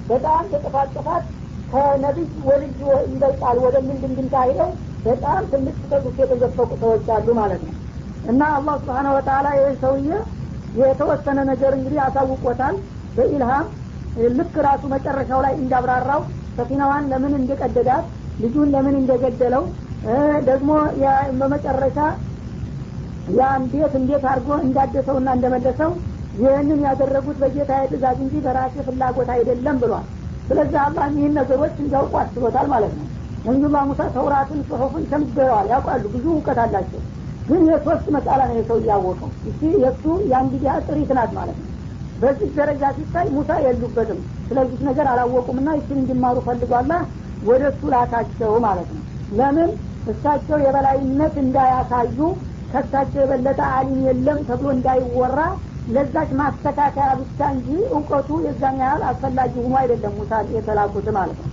በጣም 0.08 0.44
በጥፋት 0.52 0.90
ጥፋት 0.96 1.24
ከነቢይ 1.70 2.28
ወልጅ 2.48 2.76
ይበልጣል 3.10 3.58
ወደሚል 3.64 3.96
ድንድምታ 4.02 4.36
ሂደው 4.48 4.70
በጣም 5.04 5.42
ትልቅ 5.50 5.74
ስህተት 5.82 6.04
የተዘፈቁ 6.22 6.70
ሰዎች 6.82 7.06
አሉ 7.16 7.28
ማለት 7.40 7.62
ነው። 7.66 7.74
እና 8.24 8.42
አላህ 8.56 8.76
ስብሓነ 8.82 9.08
ወተላ 9.16 9.48
ይህን 9.56 9.76
ሰውዬ 9.82 10.08
የተወሰነ 10.80 11.38
ነገር 11.50 11.72
እንግዲህ 11.78 12.00
አሳውቆታል። 12.06 12.74
በኢልሃም 13.16 13.66
ልክ 14.36 14.54
ራሱ 14.66 14.82
መጨረሻው 14.94 15.40
ላይ 15.44 15.54
እንዳብራራው 15.60 16.22
ሰፊናዋን 16.58 17.04
ለምን 17.10 17.34
እንደቀደዳት 17.40 18.06
ልጁን 18.38 18.68
ለምን 18.74 18.96
እንደገደለው 19.00 19.64
ደግሞ 20.48 20.70
በመጨረሻ 21.40 21.98
ያን 23.32 23.62
ቤት 23.72 23.94
እንዴት 24.00 24.24
አድርጎ 24.30 24.50
እንዳደሰውና 24.66 25.28
እንደመለሰው 25.36 25.90
ይህንን 26.34 26.80
ያደረጉት 26.86 27.36
በጌታ 27.42 27.72
ትእዛዝ 27.90 28.18
እንጂ 28.24 28.34
በራሴ 28.44 28.74
ፍላጎት 28.86 29.28
አይደለም 29.34 29.76
ብሏል 29.82 30.06
ስለዚህ 30.48 30.78
አላህ 30.82 31.06
ይህን 31.14 31.32
ነገሮች 31.38 31.74
እንዲያውቁ 31.82 32.14
አስቦታል 32.20 32.66
ማለት 32.72 32.92
ነው። 32.98 33.06
ነቢዩላህ 33.44 33.82
ሙሳ 33.88 34.02
ተውራትን 34.14 34.60
ጽሁፍን 34.68 35.04
ሸምገዋል 35.10 35.66
ያውቃሉ 35.72 36.04
ብዙ 36.14 36.24
እውቀት 36.34 36.58
አላቸው። 36.64 37.02
ግን 37.48 37.62
የሶስት 37.70 38.06
መሳላ 38.14 38.40
ነው 38.48 38.56
የሰው 38.58 38.78
እያወቀው። 38.82 39.30
እቺ 39.50 39.60
የእሱ 39.84 40.04
የአንድ 40.30 40.54
ጥሪት 40.86 41.10
ናት 41.18 41.30
ማለት 41.38 41.58
ነው። 41.60 41.68
በዚህ 42.18 42.48
ደረጃ 42.56 42.84
ሲታይ 42.96 43.26
ሙሳ 43.36 43.50
የሉበትም። 43.64 44.20
ስለዚህ 44.48 44.80
ነገር 44.88 45.06
አላወቁምና 45.12 45.68
ይችን 45.78 46.00
እንዲማሩ 46.00 46.36
ፈልጓላ 46.46 46.92
ወደ 47.42 47.62
እሱ 47.72 47.82
ላካቸው 47.92 48.52
ማለት 48.66 48.88
ነው። 48.94 49.02
ለምን? 49.32 49.70
እሳቸው 50.12 50.58
የበላይነት 50.64 51.34
እንዳያሳዩ 51.42 52.18
ከሳቸው 52.72 53.20
የበለጠ 53.22 53.60
አሊም 53.76 54.00
የለም 54.06 54.38
ተብሎ 54.48 54.68
እንዳይወራ 54.76 55.38
ለዛች 55.88 56.30
ማስተካከያ 56.38 57.08
ብቻ 57.20 57.40
እንጂ 57.54 57.68
እውቀቱ 57.92 58.30
የዛን 58.46 58.76
ያህል 58.82 59.02
አስፈላጊ 59.10 59.52
ሆኖ 59.62 59.74
አይደለም 59.80 60.14
ሙሳ 60.18 60.40
የተላኩት 60.56 61.06
ማለት 61.16 61.38
ነው። 61.42 61.52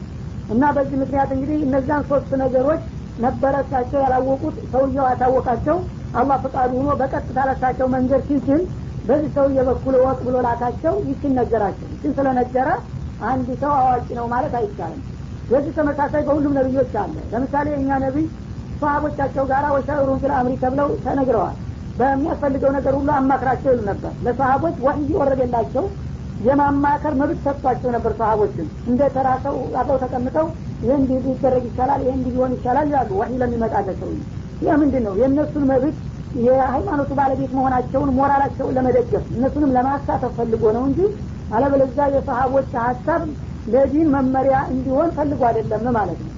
እና 0.50 0.64
በዚህ 0.76 0.98
ምክንያት 1.04 1.30
እንግዲህ 1.36 1.60
እነዛን 1.66 2.04
ሶስት 2.10 2.32
ነገሮች 2.44 2.82
ነበረ 3.20 3.54
እሳቸው 3.64 4.00
ያላወቁት 4.06 4.56
ሰውየው 4.72 5.06
ያታወቃቸው 5.12 5.78
አላህ 6.14 6.38
ፈቃዱ 6.44 6.72
ሆኖ 6.80 6.90
በቀጥታ 7.00 7.40
ለሳቸው 7.50 7.88
መንገድ 7.96 8.22
ሲችል 8.30 8.62
በዚህ 9.06 9.30
ሰውዬ 9.36 9.60
በኩል 9.68 9.96
ወቅ 10.04 10.20
ብሎ 10.28 10.36
ላካቸው 10.46 10.94
ይችን 11.10 11.36
ነገራቸው። 11.40 11.88
ይችን 11.94 12.14
ስለነገረ 12.18 12.70
አንድ 13.26 13.48
ሰው 13.62 13.72
አዋቂ 13.80 14.08
ነው 14.20 14.26
ማለት 14.34 14.54
አይቻልም። 14.60 15.02
በዚህ 15.50 15.74
ተመሳሳይ 15.78 16.24
በሁሉም 16.28 16.56
ነቢዮች 16.60 16.94
አለ። 17.02 17.16
ለምሳሌ 17.34 17.68
እኛ 17.80 17.98
ነቢይ 18.06 18.26
ሰሀቦቻቸው 18.82 19.44
ጋር 19.52 19.66
ወሻሩን 19.76 20.20
ፊል 20.24 20.34
አምሪ 20.38 20.56
ተብለው 20.64 20.90
ተነግረዋል 21.06 21.56
በሚያስፈልገው 21.96 22.72
ነገር 22.78 22.94
ሁሉ 22.98 23.10
አማክራቸው 23.18 23.72
ይሉ 23.74 23.82
ነበር። 23.90 24.14
ለሰሀቦች 24.26 24.76
ወህይ 24.86 25.12
ወረደላቸው 25.20 25.86
የማማከር 26.46 27.14
መብት 27.20 27.38
ሰጥቷቸው 27.46 27.90
ነበር 27.96 28.14
ሰሀቦችን 28.20 28.68
እንደ 28.90 29.02
ተራ 29.16 29.28
ሰው 29.46 29.56
አብረው 29.82 30.00
ተቀምጠው 30.04 30.48
ይህ 30.82 30.94
እንዲህ 30.98 31.20
ሊደረግ 31.28 31.64
ይቻላል 31.70 32.02
ይህ 32.06 32.14
እንዲህ 32.18 32.34
ሊሆን 32.36 32.54
ይቻላል 32.58 32.88
ይላሉ። 32.90 33.12
ወህይ 33.20 33.38
ለሚመጣለት 33.42 33.98
ሰው 34.02 34.10
ይህ 34.62 34.74
ምንድን 34.82 35.04
ነው 35.08 35.14
የእነሱን 35.22 35.66
መብት 35.72 35.96
የሃይማኖቱ 36.46 37.12
ባለቤት 37.20 37.52
መሆናቸውን 37.58 38.10
ሞራላቸውን 38.18 38.76
ለመደገፍ 38.78 39.26
እነሱንም 39.36 39.74
ለማሳተፍ 39.78 40.32
ፈልጎ 40.40 40.64
ነው 40.78 40.84
እንጂ 40.90 41.00
አለበለዚያ 41.56 42.06
የሰሀቦች 42.16 42.72
ሀሳብ 42.84 43.22
ለዲን 43.68 44.08
መመሪያ 44.16 44.56
እንዲሆን 44.74 45.10
ፈልጎ 45.18 45.42
አይደለም 45.50 45.86
ማለት 45.98 46.20
ነው። 46.26 46.32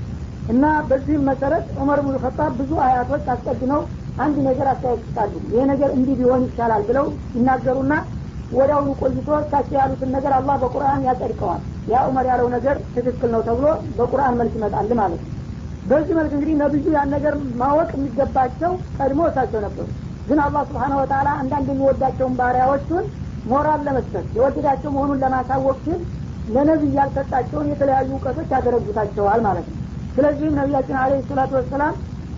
እና 0.54 0.66
በዚህም 0.90 1.24
መሰረት 1.30 1.66
ዑመር 1.80 2.00
ብኑ 2.04 2.16
ብዙ 2.60 2.72
አያቶች 2.86 3.26
አስቀድመው 3.34 3.82
አንድ 4.18 4.38
ነገር 4.48 4.68
አስተያየት 4.72 5.02
ይሰጣሉ። 5.04 5.34
ይሄ 5.50 5.64
ነገር 5.72 5.90
እንዲህ 5.98 6.16
ቢሆን 6.20 6.44
ይቻላል 6.48 6.84
ብለው 6.88 7.06
ይናገሩና 7.36 7.94
ወዲያውኑ 8.52 8.90
ቆይቶ 9.02 9.30
እሳቸው 9.42 9.78
ያሉትን 9.80 10.10
ነገር 10.16 10.34
አላህ 10.38 10.56
በቁርአን 10.62 11.02
ያጸድቀዋል። 11.08 11.62
ያ 11.92 12.04
ዑመር 12.08 12.26
ያለው 12.32 12.48
ነገር 12.56 12.76
ትክክል 12.96 13.30
ነው 13.36 13.42
ተብሎ 13.48 13.66
በቁርአን 13.98 14.38
መልክ 14.40 14.54
ይመጣል 14.58 14.92
ማለት 15.00 15.22
ነው። 15.24 15.34
በዚህ 15.84 16.14
መልክ 16.20 16.32
እንግዲህ 16.38 16.56
ነብዩ 16.62 16.86
ያን 16.96 17.10
ነገር 17.16 17.34
ማወቅ 17.62 17.90
የሚገባቸው 17.96 18.72
ቀድሞ 18.98 19.20
እሳቸው 19.30 19.62
ነበሩ። 19.66 19.86
ግን 20.28 20.40
አላህ 20.46 20.62
ስብሓነ 20.70 20.94
ወተላ 21.00 21.28
አንዳንድ 21.42 21.68
የሚወዳቸውን 21.72 22.34
ባሪያዎቹን 22.40 23.06
ሞራል 23.46 23.82
ለመስጠት 23.88 24.26
የወደዳቸው 24.38 24.90
መሆኑን 24.96 25.22
ለማሳወቅ 25.24 25.78
ሲል 25.86 26.00
ለነቢይ 26.48 26.94
ያልሰጣቸውን 27.00 27.70
የተለያዩ 27.72 28.10
እውቀቶች 28.14 28.50
ያደረጉታቸዋል 28.56 29.42
ማለት 29.48 29.66
ነው። 29.72 29.78
ስለዚህም 30.16 30.58
ነቢያችን 30.60 30.98
አለ 31.02 31.14
ሰላቱ 31.30 31.52
ወሰላም 31.60 31.96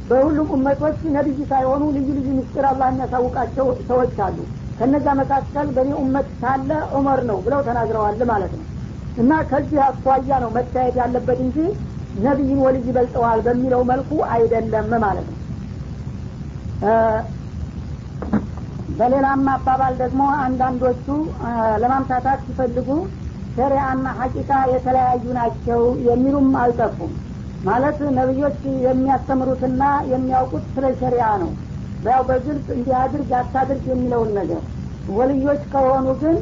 በሁሉም 0.10 0.50
እመቶች 0.56 1.00
ነቢይ 1.16 1.40
ሳይሆኑ 1.50 1.84
ልዩ 1.96 2.08
ልዩ 2.18 2.30
ምስጢር 2.38 2.66
አላህ 2.70 2.88
የሚያሳውቃቸው 2.92 3.68
ሰዎች 3.90 4.16
አሉ። 4.26 4.38
ከነዛ 4.78 5.08
መካከል 5.20 5.68
በእኔ 5.76 5.92
ኡመት 6.02 6.28
ካለ 6.42 6.70
ዑመር 6.98 7.22
ነው 7.30 7.38
ብለው 7.46 7.62
ተናግረዋል 7.68 8.22
ማለት 8.32 8.54
ነው። 8.60 8.66
እና 9.18 9.32
ከዚህ 9.50 9.80
አኳያ 9.88 10.32
ነው 10.44 10.50
መታየት 10.58 10.96
ያለበት 11.02 11.40
እንጂ 11.46 11.58
ነቢይን 12.18 12.60
ወልይ 12.66 12.86
ይበልጠዋል 12.90 13.40
በሚለው 13.48 13.82
መልኩ 13.90 14.12
አይደለም 14.36 14.90
ማለት 15.06 15.28
ነው። 15.30 15.38
በሌላም 19.00 19.44
አባባል 19.54 19.94
ደግሞ 20.02 20.22
አንዳንዶቹ 20.46 21.06
ለማምታታት 21.82 22.40
ሲፈልጉ 22.48 22.88
ሸሪአና 23.56 24.08
ሀቂቃ 24.20 24.52
የተለያዩ 24.72 25.26
ናቸው 25.38 25.82
የሚሉም 26.08 26.48
አልጠፉም 26.62 27.12
ማለት 27.66 27.98
ነቢዮች 28.18 28.58
የሚያስተምሩትና 28.86 29.82
የሚያውቁት 30.12 30.66
ስለ 30.76 30.86
ሸሪያ 31.02 31.26
ነው። 31.42 31.52
ያው 32.06 32.22
በግልጽ 32.28 32.68
እንዲያድርግ 32.76 33.32
አታድርግ 33.40 33.86
የሚለውን 33.92 34.30
ነገር 34.38 34.62
ወልዮች 35.10 35.62
ከሆኑ 35.74 36.08
ግን 36.22 36.38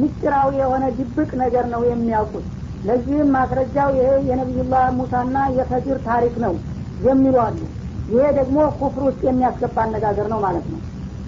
ምስጢራዊ 0.00 0.50
የሆነ 0.60 0.84
ድብቅ 0.98 1.30
ነገር 1.42 1.64
ነው 1.72 1.82
የሚያውቁት። 1.88 2.46
ለዚህም 2.84 3.32
ማስረጃው 3.36 3.90
ይሄ 3.96 4.08
የነቢዩላህ 4.28 4.84
ሙሳና 4.98 5.36
የፈጅር 5.58 5.98
ታሪክ 6.08 6.34
ነው 6.44 6.54
የሚሉ 7.06 7.36
አሉ። 7.46 7.60
ይሄ 8.08 8.24
ደግሞ 8.38 8.58
ኩፍር 8.78 9.02
ውስጥ 9.08 9.22
የሚያስገባ 9.28 9.76
አነጋገር 9.86 10.26
ነው 10.32 10.40
ማለት 10.46 10.66
ነው። 10.72 10.80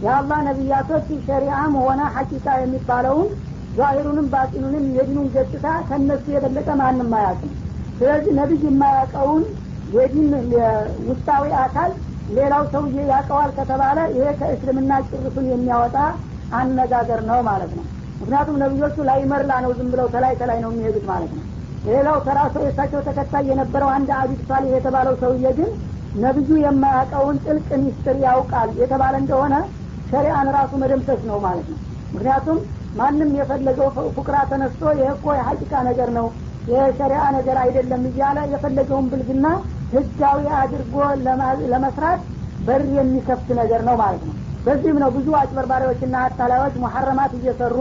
የአላህ 0.03 0.39
ነቢያቶች 0.49 1.07
ሸሪአም 1.27 1.75
ሆነ 1.83 2.01
ሐቂቃ 2.17 2.47
የሚባለውን 2.63 3.29
ዛሂሩንም 3.77 4.27
ባጢኑንም 4.33 4.85
የዲኑን 4.99 5.29
ገጽታ 5.35 5.67
ከነሱ 5.89 6.25
የበለጠ 6.35 6.69
ማንም 6.81 7.15
አያውቅም 7.19 7.53
ስለዚህ 7.99 8.33
ነቢይ 8.39 8.63
የማያውቀውን 8.67 9.45
የዲን 9.89 10.31
ውስጣዊ 11.09 11.45
አካል 11.65 11.91
ሌላው 12.29 12.63
ሰውዬ 12.73 12.97
ያውቀዋል 13.11 13.51
ከተባለ 13.59 13.99
ይሄ 14.15 14.29
ከእስልምና 14.39 14.93
ጭርሱን 15.09 15.47
የሚያወጣ 15.51 15.97
አነጋገር 16.53 17.21
ነው 17.31 17.39
ማለት 17.49 17.73
ነው። 17.79 17.85
ምክንያቱም 18.21 18.57
ነቢዮቹ 18.63 18.97
ላይ 19.09 19.21
መርላ 19.33 19.53
ነው 19.65 19.73
ዝም 19.79 19.89
ብለው 19.93 20.07
ከላይ 20.15 20.35
ከላይ 20.41 20.59
ነው 20.65 20.71
የሚሄዱት 20.73 21.05
ማለት 21.11 21.33
ነው። 21.37 21.45
ሌላው 21.87 22.17
ተራ 22.27 22.39
ሰው 22.55 22.63
የእሳቸው 22.65 23.01
ተከታይ 23.09 23.45
የነበረው 23.51 23.91
አንድ 23.97 24.09
አቢድ 24.21 24.41
ሳሊህ 24.49 24.73
የተባለው 24.77 25.15
ሰውዬ 25.23 25.47
ግን 25.59 25.71
ነቢዩ 26.17 26.51
የማያውቀውን 26.63 27.37
ጥልቅ 27.45 27.69
ሚስጥር 27.83 28.17
ያውቃል 28.27 28.71
የተባለ 28.81 29.15
እንደሆነ 29.23 29.55
ሸሪአን 30.11 30.49
ራሱ 30.57 30.73
መደምሰስ 30.83 31.21
ነው 31.31 31.39
ማለት 31.47 31.67
ነው። 31.73 31.79
ምክንያቱም 32.13 32.59
ማንም 32.95 33.31
የፈለገው 33.39 33.89
ፉቅራ 34.17 34.37
ተነስቶ 34.51 34.83
ይህ 34.95 35.09
የሀቂቃ 35.31 35.73
ነገር 35.89 36.11
ነው 36.19 36.27
የሸሪአ 36.67 37.25
ነገር 37.37 37.57
አይደለም 37.63 38.03
እያለ 38.11 38.39
የፈለገውን 38.53 39.07
ብልግና 39.13 39.47
ህጋዊ 39.93 40.47
አድርጎ 40.61 40.95
ለመስራት 41.73 42.23
በር 42.67 42.83
የሚከፍት 42.97 43.49
ነገር 43.61 43.81
ነው 43.89 43.97
ማለት 44.03 44.23
ነው። 44.29 44.35
በዚህም 44.67 44.99
ነው 45.03 45.11
ብዙ 45.17 45.29
አጭበርባሪዎችና 45.41 46.17
አታላዮች 46.25 46.77
ሙሐረማት 46.85 47.33
እየሰሩ 47.39 47.77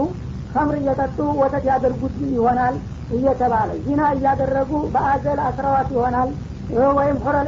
ከምር 0.52 0.76
እየጠጡ 0.80 1.18
ወተት 1.40 1.64
ያደርጉት 1.70 2.14
ይሆናል 2.34 2.74
እየተባለ 3.16 3.70
ዚና 3.84 4.02
እያደረጉ 4.14 4.70
በአዘል 4.94 5.40
አስረዋት 5.46 5.88
ይሆናል። 5.96 6.30
ወይም 6.98 7.16